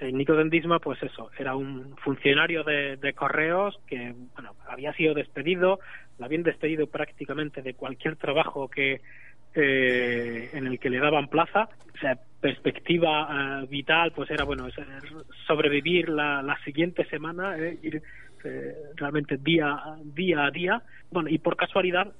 Eh, 0.00 0.10
Nico 0.10 0.34
Dendisma, 0.34 0.78
pues 0.78 1.02
eso, 1.02 1.30
era 1.38 1.54
un 1.54 1.94
funcionario 1.98 2.64
de, 2.64 3.12
correos 3.14 3.78
que, 3.86 4.14
bueno, 4.34 4.54
había 4.66 4.94
sido 4.94 5.14
despedido, 5.14 5.78
lo 6.18 6.24
habían 6.24 6.42
despedido 6.42 6.86
prácticamente 6.86 7.62
de 7.62 7.74
cualquier 7.74 8.16
trabajo 8.16 8.68
que 8.68 9.02
eh, 9.54 10.50
en 10.52 10.66
el 10.66 10.78
que 10.80 10.90
le 10.90 10.98
daban 10.98 11.28
plaza. 11.28 11.68
O 11.94 11.98
sea, 11.98 12.18
perspectiva 12.40 13.62
eh, 13.62 13.66
vital, 13.68 14.12
pues 14.12 14.30
era, 14.30 14.44
bueno, 14.44 14.68
sobrevivir 15.46 16.08
la, 16.08 16.42
la 16.42 16.58
siguiente 16.64 17.04
semana, 17.04 17.56
ir 17.58 18.02
realmente 18.96 19.36
día, 19.38 19.76
día 20.02 20.46
a 20.46 20.50
día. 20.50 20.82
Bueno, 21.10 21.28
y 21.28 21.38
por 21.38 21.56
casualidad 21.56 22.12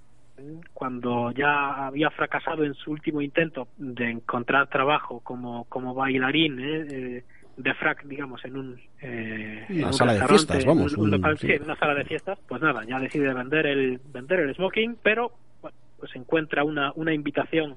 cuando 0.73 1.31
ya 1.33 1.87
había 1.87 2.11
fracasado 2.11 2.65
en 2.65 2.75
su 2.75 2.91
último 2.91 3.21
intento 3.21 3.69
de 3.77 4.11
encontrar 4.11 4.69
trabajo 4.69 5.21
como, 5.21 5.65
como 5.65 5.95
bailarín 5.95 6.61
¿eh? 6.61 6.87
eh 6.91 7.25
de 7.57 7.73
frac, 7.75 8.03
digamos, 8.05 8.45
en 8.45 8.57
un, 8.57 8.81
eh, 9.01 9.65
una 9.69 9.93
sala 9.93 10.15
de 10.15 10.27
fiestas, 10.27 10.65
vamos, 10.65 10.93
en 10.95 11.01
una 11.01 11.77
sala 11.77 11.95
de 11.95 12.05
fiestas, 12.05 12.37
pues 12.49 12.61
nada, 12.61 12.83
ya 12.85 12.99
decide 12.99 13.33
vender 13.33 13.67
el 13.67 14.01
vender 14.13 14.41
el 14.41 14.55
smoking, 14.57 14.99
pero 15.01 15.31
bueno, 15.63 15.77
pues 15.99 16.17
encuentra 16.17 16.65
una, 16.65 16.91
una 16.97 17.15
invitación 17.15 17.77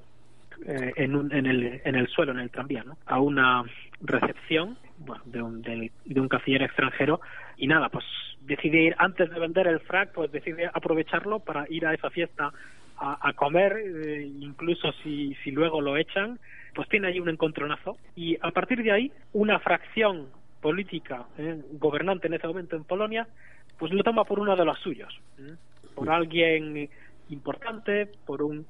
eh, 0.66 0.94
en, 0.96 1.14
un, 1.14 1.32
en, 1.32 1.46
el, 1.46 1.80
en 1.84 1.94
el 1.94 2.08
suelo, 2.08 2.32
en 2.32 2.40
el 2.40 2.50
tranvía, 2.50 2.82
¿no? 2.82 2.98
a 3.06 3.20
una 3.20 3.62
recepción 4.00 4.76
bueno, 4.98 5.22
de, 5.26 5.42
un, 5.42 5.62
de, 5.62 5.92
de 6.04 6.20
un 6.20 6.28
cafiller 6.28 6.62
extranjero 6.62 7.20
y 7.56 7.68
nada, 7.68 7.88
pues 7.88 8.04
decide 8.48 8.82
ir 8.82 8.94
antes 8.98 9.30
de 9.30 9.38
vender 9.38 9.66
el 9.66 9.80
frac, 9.80 10.12
pues 10.12 10.32
decide 10.32 10.70
aprovecharlo 10.72 11.38
para 11.38 11.66
ir 11.68 11.86
a 11.86 11.94
esa 11.94 12.10
fiesta 12.10 12.52
a, 13.00 13.32
comer, 13.34 13.76
eh, 13.78 14.28
incluso 14.40 14.90
si, 15.04 15.32
si 15.44 15.52
luego 15.52 15.80
lo 15.80 15.96
echan, 15.96 16.40
pues 16.74 16.88
tiene 16.88 17.06
ahí 17.06 17.20
un 17.20 17.28
encontronazo. 17.28 17.96
Y 18.16 18.36
a 18.40 18.50
partir 18.50 18.82
de 18.82 18.90
ahí 18.90 19.12
una 19.32 19.60
fracción 19.60 20.26
política 20.60 21.26
eh, 21.38 21.62
gobernante 21.74 22.26
en 22.26 22.34
ese 22.34 22.48
momento 22.48 22.74
en 22.74 22.82
Polonia, 22.82 23.28
pues 23.78 23.92
lo 23.92 24.02
toma 24.02 24.24
por 24.24 24.40
uno 24.40 24.56
de 24.56 24.64
los 24.64 24.80
suyos, 24.80 25.16
eh, 25.38 25.54
por 25.94 26.10
alguien 26.10 26.90
importante, 27.30 28.10
por 28.26 28.42
un 28.42 28.66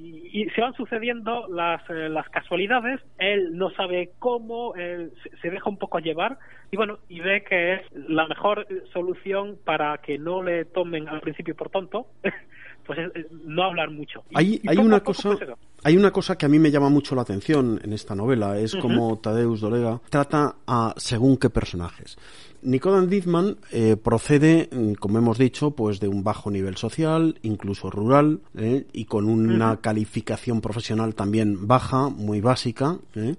y, 0.00 0.48
se 0.50 0.60
van 0.60 0.74
sucediendo 0.74 1.46
las, 1.48 1.82
eh, 1.90 2.08
las 2.08 2.28
casualidades, 2.30 3.00
él 3.18 3.56
no 3.56 3.70
sabe 3.70 4.10
cómo, 4.18 4.74
él 4.74 5.12
se, 5.40 5.50
deja 5.50 5.68
un 5.68 5.78
poco 5.78 5.98
llevar 5.98 6.38
y 6.70 6.76
bueno, 6.76 6.98
y 7.08 7.20
ve 7.20 7.42
que 7.42 7.74
es 7.74 7.80
la 7.92 8.26
mejor 8.26 8.66
solución 8.92 9.58
para 9.64 9.98
que 9.98 10.18
no 10.18 10.42
le 10.42 10.64
tomen 10.64 11.08
al 11.08 11.20
principio 11.20 11.54
por 11.54 11.70
tonto, 11.70 12.06
pues 12.86 12.98
es, 13.14 13.26
no 13.44 13.64
hablar 13.64 13.90
mucho. 13.90 14.22
hay, 14.34 14.60
hay 14.66 14.78
una 14.78 15.00
cosa... 15.00 15.36
Pues 15.36 15.50
hay 15.82 15.96
una 15.96 16.10
cosa 16.10 16.36
que 16.36 16.44
a 16.44 16.48
mí 16.48 16.58
me 16.58 16.70
llama 16.70 16.90
mucho 16.90 17.14
la 17.14 17.22
atención 17.22 17.80
en 17.82 17.94
esta 17.94 18.14
novela, 18.14 18.58
es 18.58 18.76
como 18.76 19.18
Tadeusz 19.18 19.60
Dolega 19.60 19.98
trata 20.10 20.56
a 20.66 20.94
según 20.98 21.38
qué 21.38 21.48
personajes. 21.48 22.18
Nicodan 22.62 23.08
Dittman 23.08 23.56
eh, 23.72 23.96
procede, 23.96 24.68
mm, 24.70 24.92
como 24.94 25.18
hemos 25.18 25.38
dicho, 25.38 25.70
pues 25.70 25.98
de 25.98 26.08
un 26.08 26.22
bajo 26.22 26.50
nivel 26.50 26.76
social, 26.76 27.38
incluso 27.42 27.90
rural, 27.90 28.40
eh, 28.54 28.86
y 28.92 29.06
con 29.06 29.26
una 29.26 29.78
calificación 29.78 30.60
profesional 30.60 31.14
también 31.14 31.66
baja, 31.66 32.10
muy 32.10 32.42
básica. 32.42 32.98
Eh. 33.14 33.36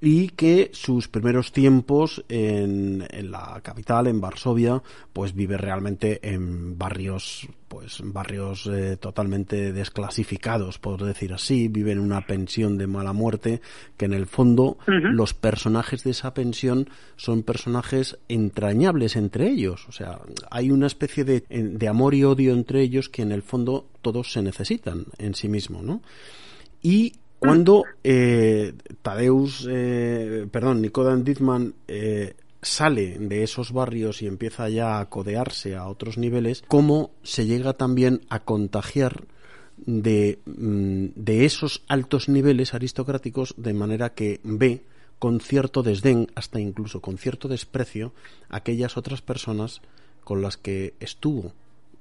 Y 0.00 0.28
que 0.28 0.70
sus 0.72 1.08
primeros 1.08 1.52
tiempos 1.52 2.24
en, 2.28 3.04
en, 3.10 3.30
la 3.30 3.60
capital, 3.62 4.06
en 4.06 4.20
Varsovia, 4.20 4.82
pues 5.12 5.34
vive 5.34 5.56
realmente 5.56 6.20
en 6.22 6.78
barrios, 6.78 7.48
pues 7.66 8.00
barrios 8.04 8.68
eh, 8.72 8.96
totalmente 8.96 9.72
desclasificados, 9.72 10.78
por 10.78 11.02
decir 11.02 11.32
así, 11.32 11.66
vive 11.66 11.92
en 11.92 11.98
una 11.98 12.26
pensión 12.26 12.78
de 12.78 12.86
mala 12.86 13.12
muerte, 13.12 13.60
que 13.96 14.04
en 14.04 14.12
el 14.14 14.26
fondo 14.26 14.78
los 14.86 15.34
personajes 15.34 16.04
de 16.04 16.12
esa 16.12 16.32
pensión 16.32 16.88
son 17.16 17.42
personajes 17.42 18.18
entrañables 18.28 19.16
entre 19.16 19.48
ellos, 19.48 19.86
o 19.88 19.92
sea, 19.92 20.20
hay 20.50 20.70
una 20.70 20.86
especie 20.86 21.24
de, 21.24 21.40
de 21.48 21.88
amor 21.88 22.14
y 22.14 22.22
odio 22.22 22.52
entre 22.52 22.82
ellos 22.82 23.08
que 23.08 23.22
en 23.22 23.32
el 23.32 23.42
fondo 23.42 23.88
todos 24.00 24.32
se 24.32 24.42
necesitan 24.42 25.06
en 25.18 25.34
sí 25.34 25.48
mismo, 25.48 25.82
¿no? 25.82 26.02
Y 26.80 27.14
cuando 27.38 27.84
eh, 28.02 28.74
Tadeus, 29.02 29.66
eh, 29.70 30.46
perdón, 30.50 30.82
Nicodan 30.82 31.24
Dittman 31.24 31.74
eh, 31.86 32.34
sale 32.60 33.18
de 33.18 33.42
esos 33.42 33.72
barrios 33.72 34.22
y 34.22 34.26
empieza 34.26 34.68
ya 34.68 34.98
a 34.98 35.08
codearse 35.08 35.76
a 35.76 35.86
otros 35.86 36.18
niveles, 36.18 36.64
cómo 36.66 37.12
se 37.22 37.46
llega 37.46 37.74
también 37.74 38.22
a 38.28 38.40
contagiar 38.40 39.24
mm, 39.86 41.06
de 41.14 41.44
esos 41.44 41.84
altos 41.88 42.28
niveles 42.28 42.74
aristocráticos 42.74 43.54
de 43.56 43.74
manera 43.74 44.14
que 44.14 44.40
ve 44.42 44.82
con 45.18 45.40
cierto 45.40 45.82
desdén, 45.82 46.28
hasta 46.34 46.60
incluso 46.60 47.00
con 47.00 47.18
cierto 47.18 47.48
desprecio, 47.48 48.12
aquellas 48.48 48.96
otras 48.96 49.22
personas 49.22 49.80
con 50.22 50.42
las 50.42 50.56
que 50.56 50.94
estuvo 51.00 51.52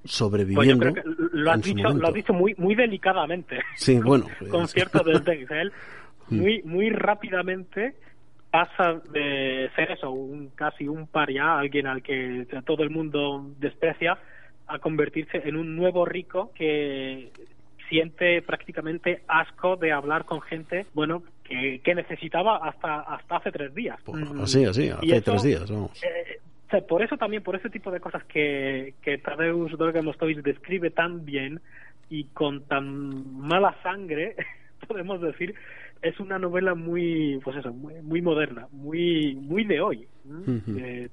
sobreviviendo. 0.07 0.91
Pues 0.91 1.05
lo 1.33 1.51
has 1.51 1.61
dicho, 1.61 1.89
lo 1.89 2.07
has 2.07 2.13
dicho 2.13 2.33
muy 2.33 2.55
muy 2.57 2.75
delicadamente. 2.75 3.59
Sí, 3.75 3.99
bueno, 3.99 4.25
con 4.49 4.67
cierto 4.67 5.03
desdén. 5.25 5.71
Mm. 6.29 6.41
muy 6.41 6.61
muy 6.63 6.89
rápidamente 6.89 7.95
pasa 8.51 9.01
de 9.11 9.69
ser 9.75 9.91
eso, 9.91 10.09
un 10.11 10.49
casi 10.49 10.87
un 10.87 11.07
paria, 11.07 11.59
alguien 11.59 11.87
al 11.87 12.01
que 12.01 12.47
todo 12.65 12.83
el 12.83 12.89
mundo 12.89 13.45
desprecia, 13.59 14.17
a 14.67 14.79
convertirse 14.79 15.41
en 15.45 15.55
un 15.55 15.75
nuevo 15.75 16.05
rico 16.05 16.51
que 16.55 17.31
siente 17.89 18.41
prácticamente 18.41 19.23
asco 19.27 19.75
de 19.77 19.91
hablar 19.91 20.25
con 20.25 20.41
gente, 20.41 20.85
bueno, 20.93 21.23
que, 21.43 21.79
que 21.83 21.95
necesitaba 21.95 22.57
hasta 22.57 23.01
hasta 23.01 23.37
hace 23.37 23.51
tres 23.51 23.73
días. 23.73 23.99
así, 24.41 24.65
así, 24.65 24.89
hace 24.89 25.21
tres 25.21 25.43
días, 25.43 25.69
vamos. 25.69 26.03
Eh, 26.03 26.39
por 26.87 27.01
eso 27.01 27.17
también, 27.17 27.43
por 27.43 27.55
ese 27.55 27.69
tipo 27.69 27.91
de 27.91 27.99
cosas 27.99 28.23
que, 28.25 28.93
que 29.01 29.17
Tadeusz 29.17 29.77
Dorga 29.77 30.01
describe 30.43 30.89
tan 30.89 31.25
bien 31.25 31.61
y 32.09 32.25
con 32.25 32.61
tan 32.63 33.39
mala 33.39 33.75
sangre, 33.83 34.35
podemos 34.87 35.21
decir, 35.21 35.55
es 36.01 36.19
una 36.19 36.37
novela 36.39 36.75
muy, 36.75 37.39
pues 37.43 37.57
eso, 37.57 37.73
muy, 37.73 37.95
muy 38.01 38.21
moderna, 38.21 38.67
muy, 38.71 39.35
muy 39.35 39.63
de 39.63 39.81
hoy. 39.81 40.07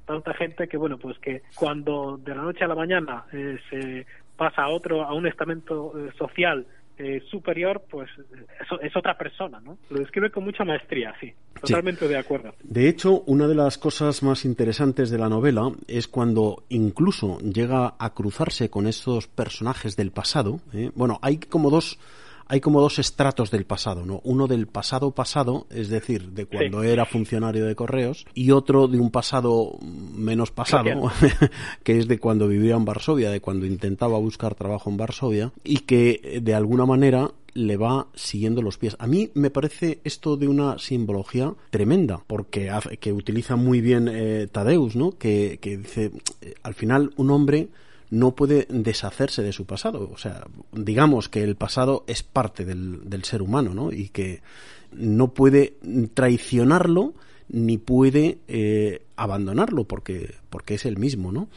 tanta 0.04 0.34
gente 0.34 0.66
que, 0.68 0.76
bueno, 0.76 0.98
pues 0.98 1.18
que 1.18 1.42
cuando 1.54 2.18
de 2.18 2.34
la 2.34 2.42
noche 2.42 2.64
a 2.64 2.68
la 2.68 2.74
mañana 2.74 3.24
eh, 3.32 3.58
se 3.70 4.06
pasa 4.36 4.64
a 4.64 4.68
otro, 4.68 5.02
a 5.02 5.14
un 5.14 5.26
estamento 5.26 5.92
eh, 5.96 6.10
social 6.18 6.66
eh, 6.98 7.22
superior, 7.30 7.82
pues 7.90 8.08
eso 8.64 8.80
es 8.80 8.96
otra 8.96 9.18
persona, 9.18 9.60
¿no? 9.60 9.78
Lo 9.90 9.98
describe 9.98 10.30
con 10.30 10.44
mucha 10.44 10.64
maestría, 10.64 11.12
sí, 11.20 11.32
totalmente 11.60 12.06
de 12.06 12.16
acuerdo. 12.16 12.54
De 12.62 12.88
hecho, 12.88 13.22
una 13.26 13.48
de 13.48 13.54
las 13.54 13.78
cosas 13.78 14.22
más 14.22 14.44
interesantes 14.44 15.10
de 15.10 15.18
la 15.18 15.28
novela 15.28 15.72
es 15.88 16.06
cuando 16.06 16.62
incluso 16.68 17.38
llega 17.40 17.94
a 17.98 18.14
cruzarse 18.14 18.70
con 18.70 18.86
esos 18.86 19.26
personajes 19.26 19.96
del 19.96 20.12
pasado. 20.12 20.60
¿eh? 20.72 20.90
Bueno, 20.94 21.18
hay 21.22 21.38
como 21.38 21.70
dos 21.70 21.98
hay 22.48 22.60
como 22.60 22.80
dos 22.80 22.98
estratos 22.98 23.50
del 23.50 23.64
pasado, 23.64 24.04
¿no? 24.04 24.20
Uno 24.24 24.46
del 24.46 24.66
pasado 24.66 25.12
pasado, 25.12 25.66
es 25.70 25.88
decir, 25.88 26.30
de 26.30 26.46
cuando 26.46 26.82
era 26.82 27.04
funcionario 27.04 27.66
de 27.66 27.74
correos, 27.74 28.26
y 28.34 28.50
otro 28.50 28.88
de 28.88 28.98
un 28.98 29.10
pasado 29.10 29.78
menos 29.80 30.50
pasado, 30.50 31.10
que 31.82 31.98
es 31.98 32.08
de 32.08 32.18
cuando 32.18 32.48
vivía 32.48 32.76
en 32.76 32.84
Varsovia, 32.84 33.30
de 33.30 33.40
cuando 33.40 33.66
intentaba 33.66 34.18
buscar 34.18 34.54
trabajo 34.54 34.90
en 34.90 34.96
Varsovia, 34.96 35.52
y 35.62 35.78
que 35.78 36.40
de 36.42 36.54
alguna 36.54 36.86
manera 36.86 37.30
le 37.54 37.76
va 37.76 38.08
siguiendo 38.14 38.62
los 38.62 38.78
pies. 38.78 38.96
A 38.98 39.06
mí 39.06 39.30
me 39.34 39.50
parece 39.50 40.00
esto 40.04 40.36
de 40.36 40.48
una 40.48 40.78
simbología 40.78 41.54
tremenda, 41.70 42.22
porque 42.26 42.70
hace, 42.70 42.96
que 42.98 43.12
utiliza 43.12 43.56
muy 43.56 43.80
bien 43.80 44.08
eh, 44.12 44.48
Tadeus, 44.50 44.96
¿no? 44.96 45.12
Que, 45.12 45.58
que 45.60 45.78
dice, 45.78 46.10
eh, 46.40 46.54
al 46.62 46.74
final 46.74 47.12
un 47.16 47.30
hombre 47.30 47.68
no 48.10 48.34
puede 48.34 48.66
deshacerse 48.68 49.42
de 49.42 49.52
su 49.52 49.66
pasado. 49.66 50.10
O 50.12 50.16
sea, 50.16 50.44
digamos 50.72 51.28
que 51.28 51.42
el 51.42 51.56
pasado 51.56 52.04
es 52.06 52.22
parte 52.22 52.64
del, 52.64 53.08
del 53.08 53.24
ser 53.24 53.42
humano, 53.42 53.74
¿no? 53.74 53.92
Y 53.92 54.08
que 54.08 54.40
no 54.92 55.34
puede 55.34 55.74
traicionarlo 56.14 57.14
ni 57.48 57.78
puede 57.78 58.38
eh, 58.48 59.02
abandonarlo 59.16 59.84
porque, 59.84 60.34
porque 60.50 60.74
es 60.74 60.86
el 60.86 60.96
mismo, 60.96 61.32
¿no? 61.32 61.48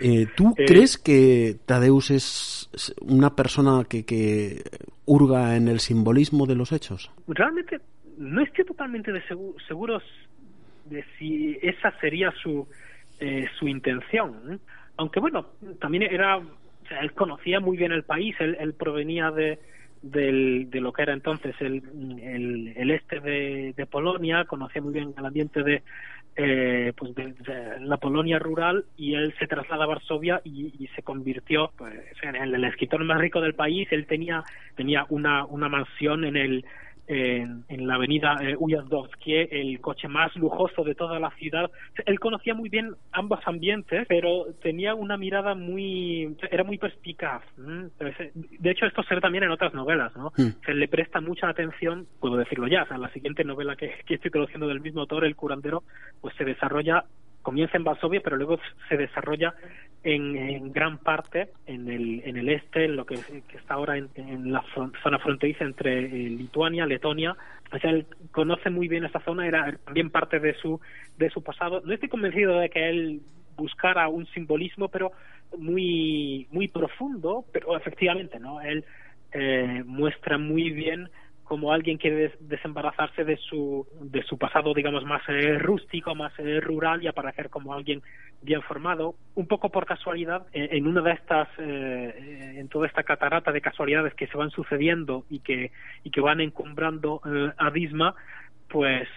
Eh, 0.00 0.26
¿Tú 0.34 0.54
eh, 0.56 0.64
crees 0.66 0.96
que 0.96 1.56
Tadeus 1.66 2.10
es 2.10 2.96
una 3.02 3.36
persona 3.36 3.84
que, 3.88 4.04
que 4.04 4.62
hurga 5.04 5.56
en 5.56 5.68
el 5.68 5.80
simbolismo 5.80 6.46
de 6.46 6.54
los 6.54 6.72
hechos? 6.72 7.10
Realmente 7.28 7.80
no 8.16 8.42
estoy 8.42 8.64
totalmente 8.64 9.12
de 9.12 9.22
seguro 9.68 10.00
de 10.86 11.04
si 11.18 11.58
esa 11.62 11.92
sería 12.00 12.32
su, 12.42 12.66
su 13.58 13.68
intención 13.68 14.58
aunque 15.00 15.18
bueno, 15.18 15.46
también 15.80 16.02
era, 16.02 16.38
él 17.00 17.12
conocía 17.14 17.58
muy 17.58 17.78
bien 17.78 17.90
el 17.90 18.02
país, 18.02 18.36
él, 18.38 18.74
provenía 18.74 19.30
de, 19.30 19.58
del, 20.02 20.68
de 20.68 20.80
lo 20.82 20.92
que 20.92 21.00
era 21.00 21.14
entonces 21.14 21.54
el, 21.60 21.82
el, 22.76 22.90
este 22.90 23.18
de, 23.20 23.86
Polonia, 23.90 24.44
conocía 24.44 24.82
muy 24.82 24.92
bien 24.92 25.14
el 25.16 25.24
ambiente 25.24 25.62
de, 25.62 25.82
eh, 26.36 26.92
pues 26.94 27.14
de, 27.14 27.34
la 27.80 27.96
Polonia 27.96 28.38
rural 28.38 28.84
y 28.98 29.14
él 29.14 29.34
se 29.38 29.46
traslada 29.46 29.84
a 29.84 29.86
Varsovia 29.86 30.42
y, 30.44 30.86
se 30.94 31.02
convirtió 31.02 31.72
pues, 31.78 31.94
en 32.22 32.36
el 32.36 32.64
escritor 32.64 33.02
más 33.02 33.18
rico 33.18 33.40
del 33.40 33.54
país. 33.54 33.88
Él 33.92 34.04
tenía, 34.04 34.44
tenía 34.76 35.06
una, 35.08 35.46
una 35.46 35.70
mansión 35.70 36.26
en 36.26 36.36
el 36.36 36.66
en, 37.06 37.64
en 37.68 37.86
la 37.86 37.94
avenida 37.94 38.36
eh, 38.40 38.56
el 39.50 39.80
coche 39.80 40.08
más 40.08 40.34
lujoso 40.36 40.84
de 40.84 40.94
toda 40.94 41.18
la 41.18 41.30
ciudad. 41.30 41.70
Él 42.06 42.20
conocía 42.20 42.54
muy 42.54 42.68
bien 42.68 42.94
ambos 43.12 43.40
ambientes, 43.46 44.06
pero 44.08 44.46
tenía 44.62 44.94
una 44.94 45.16
mirada 45.16 45.54
muy, 45.54 46.36
era 46.50 46.64
muy 46.64 46.78
perspicaz. 46.78 47.42
De 47.56 48.70
hecho, 48.70 48.86
esto 48.86 49.02
se 49.02 49.14
ve 49.14 49.20
también 49.20 49.44
en 49.44 49.50
otras 49.50 49.74
novelas, 49.74 50.14
¿no? 50.16 50.32
Mm. 50.36 50.64
Se 50.64 50.74
le 50.74 50.88
presta 50.88 51.20
mucha 51.20 51.48
atención, 51.48 52.06
puedo 52.20 52.36
decirlo 52.36 52.68
ya, 52.68 52.82
o 52.82 52.86
sea, 52.86 52.98
la 52.98 53.12
siguiente 53.12 53.44
novela 53.44 53.76
que, 53.76 53.92
que 54.06 54.14
estoy 54.14 54.30
conociendo 54.30 54.68
del 54.68 54.80
mismo 54.80 55.00
autor, 55.02 55.24
El 55.24 55.36
curandero, 55.36 55.82
pues 56.20 56.34
se 56.36 56.44
desarrolla 56.44 57.04
comienza 57.42 57.76
en 57.76 57.84
Varsovia, 57.84 58.20
pero 58.22 58.36
luego 58.36 58.58
se 58.88 58.96
desarrolla 58.96 59.54
en, 60.02 60.72
gran 60.72 60.98
parte 60.98 61.50
en 61.66 61.90
el, 61.90 62.22
en 62.24 62.36
el 62.36 62.48
este, 62.48 62.86
en 62.86 62.96
lo 62.96 63.04
que, 63.04 63.14
está 63.14 63.74
ahora 63.74 63.96
en, 63.96 64.52
la 64.52 64.64
zona 64.74 65.18
fronteriza 65.18 65.64
entre 65.64 66.06
eh, 66.06 66.30
Lituania, 66.30 66.86
Letonia. 66.86 67.36
O 67.72 67.78
sea, 67.78 67.90
él 67.90 68.06
conoce 68.30 68.70
muy 68.70 68.88
bien 68.88 69.04
esa 69.04 69.20
zona, 69.20 69.46
era 69.46 69.76
también 69.84 70.10
parte 70.10 70.40
de 70.40 70.54
su, 70.54 70.80
de 71.18 71.30
su 71.30 71.42
pasado. 71.42 71.82
No 71.84 71.92
estoy 71.92 72.08
convencido 72.08 72.58
de 72.58 72.70
que 72.70 72.88
él 72.88 73.20
buscara 73.56 74.08
un 74.08 74.26
simbolismo, 74.28 74.88
pero 74.88 75.12
muy, 75.58 76.46
muy 76.50 76.68
profundo, 76.68 77.44
pero 77.52 77.76
efectivamente, 77.76 78.38
¿no? 78.38 78.60
Él 78.60 78.84
eh, 79.32 79.82
muestra 79.86 80.38
muy 80.38 80.70
bien 80.70 81.08
como 81.50 81.72
alguien 81.72 81.98
quiere 81.98 82.32
desembarazarse 82.38 83.24
de 83.24 83.36
su 83.36 83.84
de 84.00 84.22
su 84.22 84.38
pasado 84.38 84.72
digamos 84.72 85.04
más 85.04 85.20
eh, 85.28 85.58
rústico 85.58 86.14
más 86.14 86.32
eh, 86.38 86.60
rural 86.60 87.02
y 87.02 87.08
aparecer 87.08 87.50
como 87.50 87.74
alguien 87.74 88.02
bien 88.40 88.62
formado. 88.62 89.16
Un 89.34 89.48
poco 89.48 89.68
por 89.68 89.84
casualidad 89.84 90.46
eh, 90.52 90.68
en 90.70 90.86
una 90.86 91.00
de 91.02 91.10
estas 91.10 91.48
en 91.58 92.68
toda 92.68 92.86
esta 92.86 93.02
catarata 93.02 93.50
de 93.50 93.60
casualidades 93.60 94.14
que 94.14 94.28
se 94.28 94.36
van 94.36 94.50
sucediendo 94.50 95.24
y 95.28 95.40
que 95.40 95.72
y 96.04 96.12
que 96.12 96.20
van 96.20 96.40
encumbrando 96.40 97.20
a 97.56 97.70
Disma 97.72 98.14
pues 98.68 99.08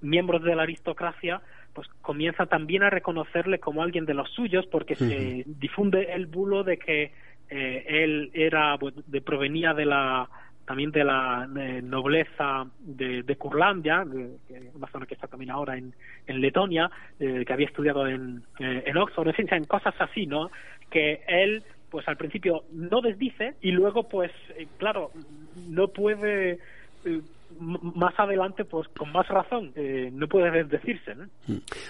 miembros 0.00 0.44
de 0.44 0.54
la 0.54 0.62
aristocracia 0.62 1.42
pues 1.72 1.88
comienza 2.02 2.46
también 2.46 2.84
a 2.84 2.90
reconocerle 2.90 3.58
como 3.58 3.82
alguien 3.82 4.06
de 4.06 4.14
los 4.14 4.30
suyos 4.30 4.64
porque 4.68 4.94
se 4.94 5.42
difunde 5.44 6.12
el 6.12 6.26
bulo 6.26 6.62
de 6.62 6.78
que 6.78 7.10
él 7.48 8.30
era 8.32 8.78
pues, 8.78 8.94
de 9.10 9.20
provenía 9.20 9.74
de 9.74 9.86
la 9.86 10.28
también 10.70 10.92
de 10.92 11.02
la 11.02 11.48
nobleza 11.82 12.64
de, 12.78 13.24
de 13.24 13.36
Curlandia, 13.36 14.04
una 14.04 14.86
zona 14.92 15.04
que 15.04 15.14
está 15.14 15.26
también 15.26 15.50
ahora 15.50 15.76
en, 15.76 15.92
Letonia, 16.28 16.88
eh, 17.18 17.42
que 17.44 17.52
había 17.52 17.66
estudiado 17.66 18.06
en, 18.06 18.44
eh, 18.60 18.84
en 18.86 18.96
Oxford, 18.96 19.34
en 19.36 19.52
en 19.52 19.64
cosas 19.64 19.96
así, 19.98 20.26
¿no? 20.26 20.48
Que 20.88 21.24
él, 21.26 21.64
pues 21.90 22.06
al 22.06 22.16
principio 22.16 22.62
no 22.70 23.00
desdice 23.00 23.56
y 23.60 23.72
luego, 23.72 24.08
pues, 24.08 24.30
eh, 24.56 24.68
claro, 24.78 25.10
no 25.68 25.88
puede 25.88 26.60
más 27.50 28.14
adelante, 28.16 28.64
pues 28.64 28.86
con 28.96 29.10
más 29.10 29.26
razón, 29.26 29.72
no 30.12 30.28
puede 30.28 30.52
desdecirse. 30.52 31.16
¿no? 31.16 31.26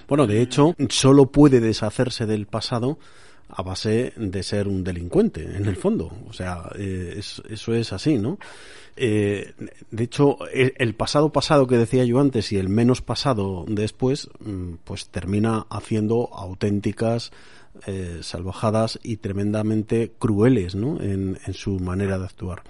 Bueno, 0.08 0.26
de 0.26 0.40
hecho, 0.40 0.74
solo 0.88 1.26
puede 1.26 1.60
deshacerse 1.60 2.24
del 2.24 2.46
pasado 2.46 2.96
a 3.52 3.62
base 3.62 4.12
de 4.16 4.42
ser 4.42 4.68
un 4.68 4.84
delincuente, 4.84 5.42
en 5.42 5.66
el 5.66 5.76
fondo. 5.76 6.12
O 6.28 6.32
sea, 6.32 6.70
eh, 6.78 7.18
eso 7.18 7.74
es 7.74 7.92
así, 7.92 8.18
¿no? 8.18 8.38
Eh, 8.96 9.54
de 9.90 10.04
hecho, 10.04 10.38
el, 10.52 10.94
pasado 10.94 11.32
pasado 11.32 11.66
que 11.66 11.78
decía 11.78 12.04
yo 12.04 12.20
antes 12.20 12.52
y 12.52 12.58
el 12.58 12.68
menos 12.68 13.00
pasado 13.00 13.64
después, 13.66 14.28
mm, 14.40 14.74
pues 14.84 15.08
termina 15.08 15.66
haciendo 15.70 16.28
auténticas 16.34 17.32
eh, 17.86 18.18
salvajadas 18.22 18.98
y 19.02 19.16
tremendamente 19.16 20.12
crueles, 20.18 20.74
¿no? 20.74 21.00
En, 21.00 21.38
en 21.46 21.54
su 21.54 21.78
manera 21.78 22.18
de 22.18 22.24
actuar. 22.26 22.62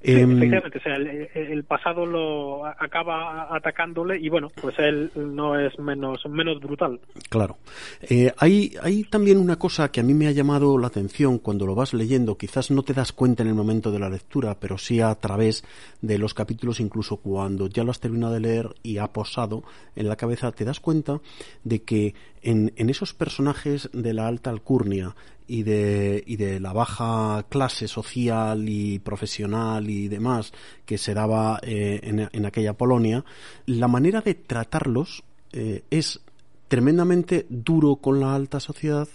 Em, 0.00 0.36
efectivamente, 0.36 0.78
o 0.78 0.80
sea, 0.80 0.94
el, 0.94 1.64
pasado 1.64 2.06
lo 2.06 2.64
acaba 2.64 3.54
atacándole 3.54 4.18
y 4.18 4.28
bueno, 4.28 4.48
pues 4.60 4.78
él 4.78 5.10
no 5.16 5.58
es 5.58 5.76
menos, 5.78 6.24
menos 6.28 6.60
brutal. 6.60 7.00
Claro. 7.28 7.56
Eh, 8.02 8.32
hay, 8.38 8.74
hay 8.80 9.04
también 9.04 9.38
una 9.38 9.56
cosa 9.56 9.90
que 9.90 10.00
a 10.00 10.02
mí 10.04 10.14
me 10.14 10.28
ha 10.28 10.30
llamado 10.30 10.78
la 10.78 10.86
atención 10.86 11.38
cuando 11.38 11.66
lo 11.66 11.74
vas 11.74 11.94
leyendo, 11.94 12.38
quizás 12.38 12.70
no 12.70 12.82
te 12.82 12.94
das 12.94 13.12
cuenta 13.12 13.42
en 13.42 13.48
el 13.48 13.54
momento 13.54 13.90
de 13.90 13.98
la 13.98 14.08
lectura, 14.08 14.56
pero 14.60 14.78
sí 14.78 15.00
a 15.00 15.14
través 15.16 15.64
de 16.00 16.18
los 16.18 16.32
capítulos, 16.32 16.80
incluso 16.80 17.16
cuando 17.16 17.66
ya 17.66 17.82
lo 17.82 17.90
has 17.90 18.00
terminado 18.00 18.34
de 18.34 18.40
leer 18.40 18.68
y 18.82 18.98
ha 18.98 19.08
posado 19.08 19.64
en 19.96 20.08
la 20.08 20.16
cabeza, 20.16 20.52
te 20.52 20.64
das 20.64 20.80
cuenta 20.80 21.20
de 21.64 21.82
que 21.82 22.14
en, 22.42 22.72
en 22.76 22.90
esos 22.90 23.14
personajes 23.14 23.90
de 23.92 24.12
la 24.14 24.26
alta 24.26 24.50
alcurnia, 24.50 25.14
y 25.48 25.62
de, 25.62 26.22
y 26.26 26.36
de 26.36 26.60
la 26.60 26.74
baja 26.74 27.46
clase 27.48 27.88
social 27.88 28.68
y 28.68 28.98
profesional 28.98 29.88
y 29.88 30.06
demás 30.06 30.52
que 30.84 30.98
se 30.98 31.14
daba 31.14 31.58
eh, 31.62 32.00
en, 32.02 32.28
en, 32.30 32.46
aquella 32.46 32.74
Polonia, 32.74 33.24
la 33.64 33.88
manera 33.88 34.20
de 34.20 34.34
tratarlos 34.34 35.24
eh, 35.52 35.84
es 35.90 36.20
tremendamente 36.68 37.46
duro 37.48 37.96
con 37.96 38.20
la 38.20 38.34
alta 38.34 38.60
sociedad 38.60 39.08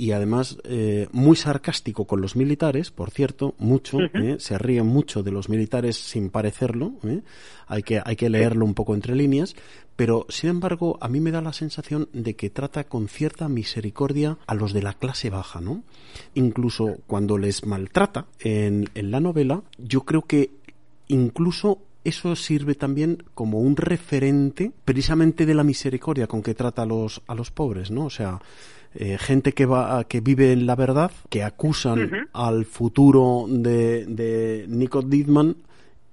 y 0.00 0.12
además 0.12 0.56
eh, 0.64 1.08
muy 1.12 1.36
sarcástico 1.36 2.06
con 2.06 2.22
los 2.22 2.34
militares, 2.34 2.90
por 2.90 3.10
cierto, 3.10 3.54
mucho, 3.58 3.98
¿eh? 4.14 4.36
se 4.38 4.56
ríe 4.56 4.82
mucho 4.82 5.22
de 5.22 5.30
los 5.30 5.50
militares 5.50 5.96
sin 5.98 6.30
parecerlo, 6.30 6.94
¿eh? 7.04 7.20
hay, 7.66 7.82
que, 7.82 8.00
hay 8.02 8.16
que 8.16 8.30
leerlo 8.30 8.64
un 8.64 8.72
poco 8.72 8.94
entre 8.94 9.14
líneas, 9.14 9.54
pero 10.00 10.24
sin 10.30 10.48
embargo 10.48 10.96
a 11.02 11.08
mí 11.08 11.20
me 11.20 11.30
da 11.30 11.42
la 11.42 11.52
sensación 11.52 12.08
de 12.14 12.34
que 12.34 12.48
trata 12.48 12.84
con 12.84 13.06
cierta 13.06 13.50
misericordia 13.50 14.38
a 14.46 14.54
los 14.54 14.72
de 14.72 14.80
la 14.80 14.94
clase 14.94 15.28
baja, 15.28 15.60
¿no? 15.60 15.82
Incluso 16.32 16.96
cuando 17.06 17.36
les 17.36 17.66
maltrata 17.66 18.24
en, 18.38 18.88
en 18.94 19.10
la 19.10 19.20
novela, 19.20 19.62
yo 19.76 20.06
creo 20.06 20.22
que 20.22 20.52
incluso 21.08 21.82
eso 22.02 22.34
sirve 22.34 22.76
también 22.76 23.24
como 23.34 23.60
un 23.60 23.76
referente 23.76 24.72
precisamente 24.86 25.44
de 25.44 25.52
la 25.52 25.64
misericordia 25.64 26.26
con 26.26 26.42
que 26.42 26.54
trata 26.54 26.80
a 26.80 26.86
los, 26.86 27.20
a 27.26 27.34
los 27.34 27.50
pobres, 27.50 27.90
¿no? 27.90 28.06
O 28.06 28.10
sea, 28.10 28.40
eh, 28.94 29.18
gente 29.18 29.52
que 29.52 29.66
va 29.66 30.04
que 30.04 30.22
vive 30.22 30.52
en 30.52 30.64
la 30.64 30.76
verdad, 30.76 31.10
que 31.28 31.42
acusan 31.42 32.26
al 32.32 32.64
futuro 32.64 33.44
de, 33.50 34.06
de 34.06 34.64
Nico 34.66 35.02
Dittman 35.02 35.56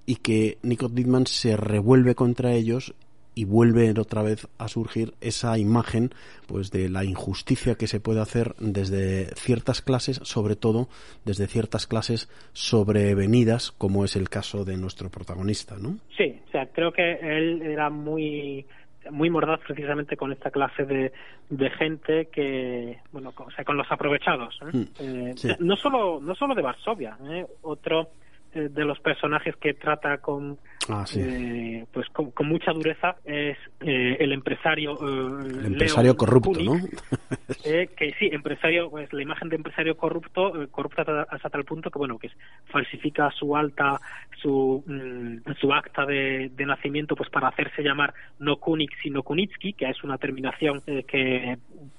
y 0.04 0.16
que 0.16 0.58
Nico 0.60 0.90
Dittman 0.90 1.26
se 1.26 1.56
revuelve 1.56 2.14
contra 2.14 2.52
ellos 2.52 2.92
y 3.38 3.44
vuelve 3.44 3.94
otra 4.00 4.24
vez 4.24 4.48
a 4.58 4.66
surgir 4.66 5.14
esa 5.20 5.56
imagen 5.58 6.10
pues 6.48 6.72
de 6.72 6.88
la 6.88 7.04
injusticia 7.04 7.76
que 7.76 7.86
se 7.86 8.00
puede 8.00 8.20
hacer 8.20 8.54
desde 8.58 9.26
ciertas 9.36 9.80
clases, 9.80 10.16
sobre 10.24 10.56
todo 10.56 10.88
desde 11.24 11.46
ciertas 11.46 11.86
clases 11.86 12.28
sobrevenidas, 12.52 13.70
como 13.70 14.04
es 14.04 14.16
el 14.16 14.28
caso 14.28 14.64
de 14.64 14.76
nuestro 14.76 15.08
protagonista, 15.08 15.76
¿no? 15.78 15.98
Sí, 16.16 16.40
o 16.48 16.50
sea, 16.50 16.66
creo 16.66 16.90
que 16.90 17.12
él 17.12 17.62
era 17.62 17.90
muy 17.90 18.66
muy 19.12 19.30
mordaz 19.30 19.60
precisamente 19.64 20.16
con 20.16 20.32
esta 20.32 20.50
clase 20.50 20.84
de, 20.84 21.12
de 21.48 21.70
gente 21.70 22.26
que 22.26 22.98
bueno 23.12 23.32
o 23.36 23.50
sea 23.52 23.64
con 23.64 23.76
los 23.76 23.90
aprovechados 23.90 24.58
¿eh? 24.62 24.76
Mm, 24.76 24.84
eh, 24.98 25.56
no 25.60 25.76
solo 25.76 26.20
no 26.20 26.34
solo 26.34 26.54
de 26.54 26.60
Varsovia 26.60 27.16
¿eh? 27.30 27.46
otro 27.62 28.10
eh, 28.54 28.68
de 28.70 28.84
los 28.84 28.98
personajes 29.00 29.56
que 29.56 29.74
trata 29.74 30.18
con 30.18 30.58
ah, 30.88 31.04
eh, 31.16 31.84
pues 31.92 32.06
con, 32.10 32.32
mucha 32.46 32.72
dureza 32.72 33.16
es 33.24 33.56
eh, 33.80 34.16
el 34.18 34.32
empresario 34.32 34.98
el 35.44 35.66
empresario 35.66 36.16
corrupto 36.16 36.60
no 36.60 36.74
que 37.64 38.14
sí 38.18 38.28
empresario 38.32 38.90
pues 38.90 39.12
la 39.12 39.22
imagen 39.22 39.48
de 39.48 39.56
empresario 39.56 39.96
corrupto 39.96 40.52
corrupta 40.70 41.26
hasta 41.28 41.50
tal 41.50 41.64
punto 41.64 41.90
que 41.90 41.98
bueno 41.98 42.18
que 42.18 42.30
falsifica 42.66 43.30
su 43.30 43.56
alta 43.56 44.00
su 44.40 44.82
mm, 44.86 45.52
su 45.60 45.72
acta 45.72 46.06
de, 46.06 46.50
de, 46.54 46.66
nacimiento 46.66 47.16
pues 47.16 47.30
para 47.30 47.48
hacerse 47.48 47.82
llamar 47.82 48.14
no 48.38 48.56
Kunik 48.56 48.92
sino 49.02 49.22
Kunitsky 49.22 49.72
que 49.72 49.88
es 49.88 50.02
una 50.04 50.18
terminación 50.18 50.82
que 50.82 51.58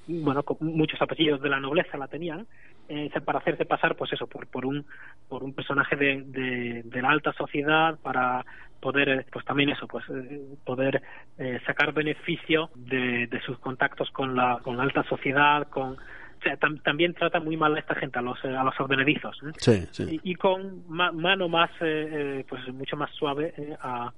bueno 0.10 0.44
muchos 0.62 1.02
apellidos 1.02 1.42
de 1.42 1.50
la 1.50 1.60
nobleza 1.60 1.98
la 1.98 2.08
tenían 2.08 2.48
eh, 2.88 3.10
para 3.24 3.40
hacerse 3.40 3.66
pasar 3.66 3.96
pues 3.96 4.12
eso 4.14 4.28
por 4.28 4.48
por 4.48 4.66
un 4.66 4.86
por 5.28 5.44
un 5.44 5.54
personaje 5.54 5.96
de, 5.96 6.24
de, 6.24 6.82
de 6.84 7.02
la 7.02 7.10
alta 7.10 7.32
sociedad 7.34 7.98
para 8.02 8.44
poder 8.80 9.10
eh, 9.10 9.26
pues 9.32 9.46
también 9.46 9.70
eso 9.70 9.88
pues 9.88 10.04
eh, 10.10 10.56
poder 10.66 11.02
eh, 11.38 11.60
sacar 11.66 11.94
beneficio 11.94 12.70
de, 12.76 13.28
de, 13.28 13.42
sus 13.42 13.60
contactos 13.60 14.10
con 14.12 14.36
la 14.36 14.60
con 14.64 14.78
la 14.78 14.84
alta 14.84 15.04
sociedad 15.04 15.68
con 15.70 15.94
o 15.94 16.42
sea, 16.42 16.56
tam, 16.58 16.80
también 16.80 17.14
trata 17.14 17.40
muy 17.40 17.58
mal 17.58 17.76
a 17.76 17.80
esta 17.80 17.96
gente 17.96 18.18
a 18.18 18.22
los 18.22 18.44
a 18.44 18.64
los 18.64 18.80
advenedizos 18.80 19.38
sí, 19.58 19.86
sí. 19.92 20.20
Y, 20.24 20.32
y, 20.32 20.36
con 20.36 20.84
ma, 20.88 21.12
mano 21.12 21.48
más 21.48 21.70
pues 21.80 22.74
mucho 22.74 22.98
más 22.98 23.12
suave 23.12 23.54
a 23.82 24.12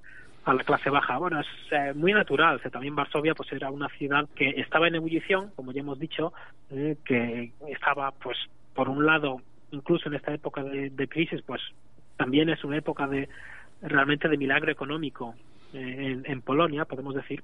a 0.44 0.54
la 0.54 0.64
clase 0.64 0.90
baja. 0.90 1.18
Bueno, 1.18 1.40
es 1.40 1.46
eh, 1.70 1.92
muy 1.94 2.12
natural. 2.12 2.60
También 2.70 2.94
Varsovia 2.94 3.34
pues 3.34 3.52
era 3.52 3.70
una 3.70 3.88
ciudad 3.90 4.28
que 4.34 4.50
estaba 4.60 4.88
en 4.88 4.96
ebullición, 4.96 5.50
como 5.54 5.72
ya 5.72 5.80
hemos 5.80 5.98
dicho, 5.98 6.32
eh, 6.70 6.96
que 7.04 7.52
estaba 7.68 8.10
pues 8.12 8.38
por 8.74 8.88
un 8.88 9.04
lado, 9.06 9.40
incluso 9.70 10.08
en 10.08 10.14
esta 10.14 10.32
época 10.32 10.62
de, 10.62 10.90
de 10.90 11.08
crisis, 11.08 11.42
pues 11.42 11.60
también 12.16 12.48
es 12.48 12.64
una 12.64 12.76
época 12.76 13.06
de 13.06 13.28
realmente 13.82 14.28
de 14.28 14.36
milagro 14.36 14.70
económico 14.70 15.34
eh, 15.72 16.22
en, 16.24 16.30
en 16.30 16.42
Polonia, 16.42 16.84
podemos 16.84 17.14
decir, 17.14 17.42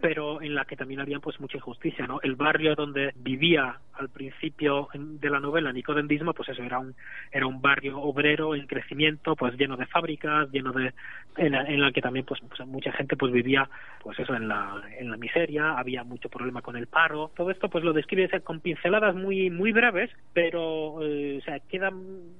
pero 0.00 0.42
en 0.42 0.54
la 0.54 0.64
que 0.64 0.76
también 0.76 1.00
había 1.00 1.18
pues 1.18 1.40
mucha 1.40 1.56
injusticia, 1.56 2.06
¿no? 2.06 2.20
El 2.22 2.36
barrio 2.36 2.74
donde 2.74 3.12
vivía 3.16 3.78
al 3.94 4.10
principio 4.10 4.88
de 4.94 5.30
la 5.30 5.40
novela 5.40 5.72
Nicodendismo, 5.72 6.34
pues 6.34 6.50
eso 6.50 6.62
era 6.62 6.78
un 6.78 6.94
era 7.32 7.46
un 7.46 7.60
barrio 7.60 7.98
obrero 7.98 8.54
en 8.54 8.66
crecimiento, 8.66 9.34
pues 9.36 9.56
lleno 9.56 9.76
de 9.76 9.86
fábricas, 9.86 10.50
lleno 10.50 10.72
de 10.72 10.92
en 11.36 11.54
en 11.54 11.80
la 11.80 11.92
que 11.92 12.02
también 12.02 12.24
pues, 12.24 12.40
pues, 12.48 12.66
mucha 12.68 12.92
gente 12.92 13.16
pues 13.16 13.32
vivía 13.32 13.68
pues 14.02 14.18
eso 14.18 14.34
en 14.34 14.48
la 14.48 14.82
en 14.98 15.10
la 15.10 15.16
miseria, 15.16 15.78
había 15.78 16.04
mucho 16.04 16.28
problema 16.28 16.62
con 16.62 16.76
el 16.76 16.86
paro. 16.86 17.30
Todo 17.36 17.50
esto 17.50 17.68
pues 17.68 17.84
lo 17.84 17.92
describe 17.92 18.28
con 18.40 18.60
pinceladas 18.60 19.14
muy 19.14 19.50
muy 19.50 19.72
breves, 19.72 20.10
pero 20.32 21.02
eh, 21.02 21.38
o 21.40 21.44
sea, 21.44 21.60
queda 21.60 21.90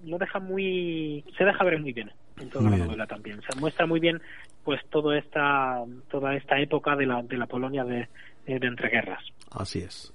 lo 0.04 0.18
deja 0.18 0.40
muy 0.40 1.24
se 1.36 1.44
deja 1.44 1.64
ver 1.64 1.80
muy 1.80 1.92
bien 1.92 2.10
en 2.40 2.50
toda 2.50 2.70
la 2.70 2.76
novela 2.76 3.06
también. 3.06 3.40
Se 3.50 3.58
muestra 3.58 3.86
muy 3.86 4.00
bien 4.00 4.20
pues 4.64 4.80
toda 4.90 5.18
esta 5.18 5.84
toda 6.10 6.34
esta 6.34 6.58
época 6.58 6.96
de 6.96 7.06
la 7.06 7.22
de 7.22 7.36
la 7.36 7.46
Polonia 7.46 7.84
de, 7.84 8.08
de 8.46 8.66
entreguerras. 8.66 9.22
Así 9.50 9.80
es. 9.80 10.12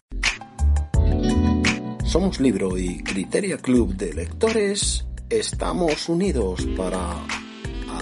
Somos 2.04 2.40
Libro 2.42 2.78
y 2.78 3.02
Criteria 3.04 3.58
Club 3.58 3.96
de 3.96 4.14
Lectores 4.14 5.08
estamos 5.30 6.10
unidos 6.10 6.66
para 6.76 7.00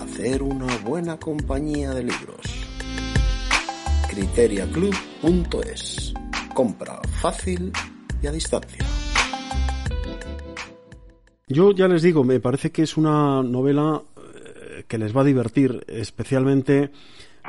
hacer 0.02 0.42
una 0.42 0.76
buena 0.78 1.18
compañía 1.18 1.92
de 1.92 2.04
libros. 2.04 2.42
criteriaclub.es 4.10 6.14
Compra 6.56 7.00
fácil 7.22 7.72
y 8.22 8.28
a 8.28 8.32
distancia. 8.32 8.86
Yo 11.48 11.72
ya 11.72 11.88
les 11.88 12.02
digo, 12.02 12.24
me 12.24 12.40
parece 12.40 12.72
que 12.72 12.84
es 12.84 12.98
una 12.98 13.44
novela 13.44 14.02
eh, 14.02 14.09
que 14.88 14.98
les 14.98 15.16
va 15.16 15.22
a 15.22 15.26
divertir, 15.26 15.84
especialmente 15.88 16.92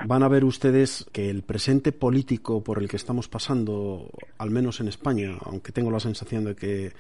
van 0.06 0.22
a 0.22 0.28
ver 0.28 0.44
ustedes 0.44 1.06
que 1.12 1.30
el 1.30 1.42
presente 1.42 1.92
político 1.92 2.62
por 2.62 2.78
el 2.78 2.88
que 2.88 2.96
estamos 2.96 3.28
pasando, 3.28 4.10
al 4.38 4.50
menos 4.50 4.80
en 4.80 4.88
España, 4.88 5.36
aunque 5.42 5.72
tengo 5.72 5.90
la 5.90 6.00
sensación 6.00 6.44
de 6.44 6.54
que 6.54 6.92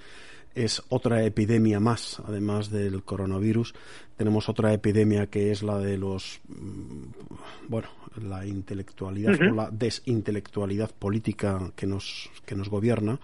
es 0.54 0.82
otra 0.88 1.24
epidemia 1.24 1.78
más, 1.78 2.20
además 2.26 2.70
del 2.70 3.04
coronavirus, 3.04 3.74
tenemos 4.16 4.48
otra 4.48 4.72
epidemia 4.72 5.28
que 5.28 5.52
es 5.52 5.62
la 5.62 5.78
de 5.78 5.96
los, 5.96 6.40
mm, 6.48 7.68
bueno, 7.68 7.88
la 8.20 8.44
intelectualidad 8.44 9.40
o 9.40 9.54
la 9.54 9.70
desintelectualidad 9.70 10.90
política 10.90 11.72
que 11.76 11.86
nos, 11.86 12.28
que 12.44 12.56
nos 12.56 12.68
gobierna 12.68 13.20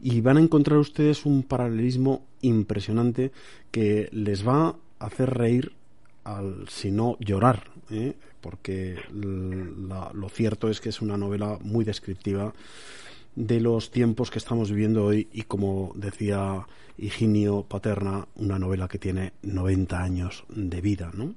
y 0.00 0.20
van 0.20 0.36
a 0.36 0.40
encontrar 0.40 0.78
ustedes 0.78 1.24
un 1.24 1.42
paralelismo 1.42 2.26
impresionante 2.42 3.32
que 3.70 4.08
les 4.12 4.46
va 4.46 4.76
a 4.98 5.06
hacer 5.06 5.30
reír 5.30 5.72
al 6.36 6.68
si 6.68 6.90
no 6.90 7.16
llorar 7.20 7.64
¿eh? 7.90 8.14
porque 8.40 8.96
lo 9.12 10.28
cierto 10.28 10.68
es 10.68 10.80
que 10.80 10.90
es 10.90 11.02
una 11.02 11.16
novela 11.16 11.58
muy 11.62 11.84
descriptiva 11.84 12.52
de 13.34 13.60
los 13.60 13.90
tiempos 13.90 14.30
que 14.30 14.38
estamos 14.38 14.70
viviendo 14.70 15.04
hoy 15.04 15.28
y 15.32 15.42
como 15.42 15.92
decía 15.94 16.66
Higinio 16.98 17.62
Paterna, 17.62 18.26
una 18.36 18.58
novela 18.58 18.88
que 18.88 18.98
tiene 18.98 19.32
90 19.42 20.02
años 20.02 20.44
de 20.48 20.80
vida, 20.80 21.12
¿no? 21.14 21.34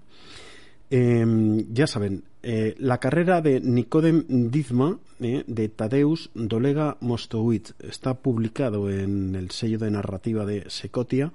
Em, 0.90 1.72
ya 1.74 1.88
saben, 1.88 2.24
eh, 2.44 2.76
la 2.80 2.98
carrera 2.98 3.40
de 3.42 3.62
Nicodem 3.62 4.26
Dizma 4.50 5.00
eh, 5.22 5.44
de 5.48 5.70
Tadeusz 5.70 6.30
Dolega 6.34 6.98
Mostowitz 7.00 7.76
está 7.80 8.16
publicado 8.16 8.90
en 8.90 9.36
el 9.36 9.52
sello 9.52 9.78
de 9.78 9.92
narrativa 9.92 10.46
de 10.46 10.70
Secotia 10.70 11.32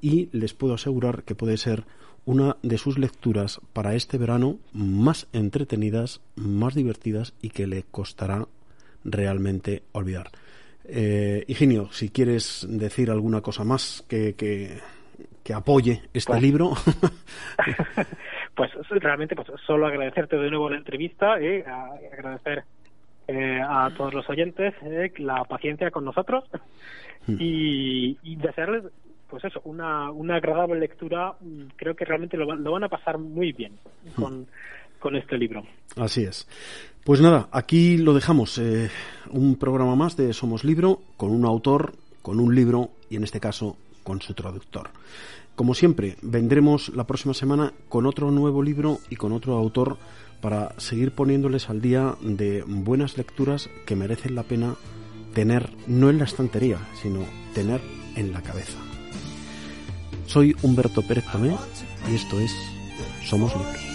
y 0.00 0.30
les 0.32 0.54
puedo 0.54 0.74
asegurar 0.74 1.24
que 1.24 1.34
puede 1.34 1.58
ser 1.58 1.84
una 2.26 2.56
de 2.62 2.78
sus 2.78 2.98
lecturas 2.98 3.60
para 3.72 3.94
este 3.94 4.18
verano 4.18 4.58
más 4.72 5.28
entretenidas, 5.32 6.22
más 6.36 6.74
divertidas 6.74 7.34
y 7.42 7.50
que 7.50 7.66
le 7.66 7.82
costará 7.82 8.46
realmente 9.04 9.82
olvidar. 9.92 10.28
Eh, 10.86 11.44
Higinio, 11.46 11.90
si 11.92 12.10
quieres 12.10 12.66
decir 12.68 13.10
alguna 13.10 13.40
cosa 13.40 13.64
más 13.64 14.04
que, 14.08 14.34
que, 14.34 14.80
apoye 15.54 16.02
este 16.12 16.32
pues 16.32 16.42
libro. 16.42 16.72
pues 18.54 18.70
realmente 18.90 19.34
pues 19.36 19.48
solo 19.66 19.86
agradecerte 19.86 20.36
de 20.36 20.50
nuevo 20.50 20.70
la 20.70 20.76
entrevista 20.76 21.40
y 21.40 21.46
eh, 21.46 21.64
agradecer 22.12 22.64
eh, 23.26 23.60
a 23.66 23.90
todos 23.96 24.12
los 24.12 24.28
oyentes 24.28 24.74
eh, 24.82 25.10
la 25.16 25.44
paciencia 25.44 25.90
con 25.90 26.04
nosotros 26.04 26.44
y, 27.26 28.18
y, 28.22 28.36
desearles 28.36 28.84
pues 29.34 29.44
eso 29.52 29.60
una, 29.64 30.12
una 30.12 30.36
agradable 30.36 30.78
lectura 30.78 31.34
creo 31.74 31.96
que 31.96 32.04
realmente 32.04 32.36
lo, 32.36 32.54
lo 32.54 32.70
van 32.70 32.84
a 32.84 32.88
pasar 32.88 33.18
muy 33.18 33.50
bien 33.52 33.72
hmm. 34.04 34.22
con, 34.22 34.46
con 35.00 35.16
este 35.16 35.36
libro 35.36 35.64
así 35.96 36.22
es 36.22 36.48
pues 37.02 37.20
nada 37.20 37.48
aquí 37.50 37.96
lo 37.96 38.14
dejamos 38.14 38.60
un 39.30 39.56
programa 39.56 39.96
más 39.96 40.16
de 40.16 40.32
Somos 40.32 40.62
Libro 40.62 41.00
con 41.16 41.32
un 41.32 41.44
autor 41.44 41.94
con 42.22 42.38
un 42.38 42.54
libro 42.54 42.90
y 43.10 43.16
en 43.16 43.24
este 43.24 43.40
caso 43.40 43.76
con 44.04 44.20
su 44.20 44.34
traductor 44.34 44.90
como 45.56 45.74
siempre, 45.74 46.16
vendremos 46.22 46.88
la 46.96 47.04
próxima 47.04 47.32
semana 47.32 47.72
con 47.88 48.06
otro 48.06 48.32
nuevo 48.32 48.60
libro 48.60 48.98
y 49.08 49.14
con 49.14 49.32
otro 49.32 49.54
autor 49.54 49.98
para 50.40 50.78
seguir 50.78 51.12
poniéndoles 51.12 51.70
al 51.70 51.80
día 51.80 52.16
de 52.22 52.64
buenas 52.66 53.16
lecturas 53.16 53.70
que 53.86 53.94
merecen 53.94 54.34
la 54.34 54.42
pena 54.42 54.74
tener 55.32 55.70
no 55.86 56.10
en 56.10 56.18
la 56.18 56.24
estantería, 56.24 56.78
sino 56.94 57.20
tener 57.54 57.80
en 58.16 58.32
la 58.32 58.42
cabeza. 58.42 58.93
Soy 60.26 60.56
Humberto 60.62 61.02
Pérez 61.02 61.24
Tomé 61.30 61.56
y 62.10 62.14
esto 62.14 62.38
es 62.40 62.52
Somos 63.28 63.52
Libros. 63.54 63.93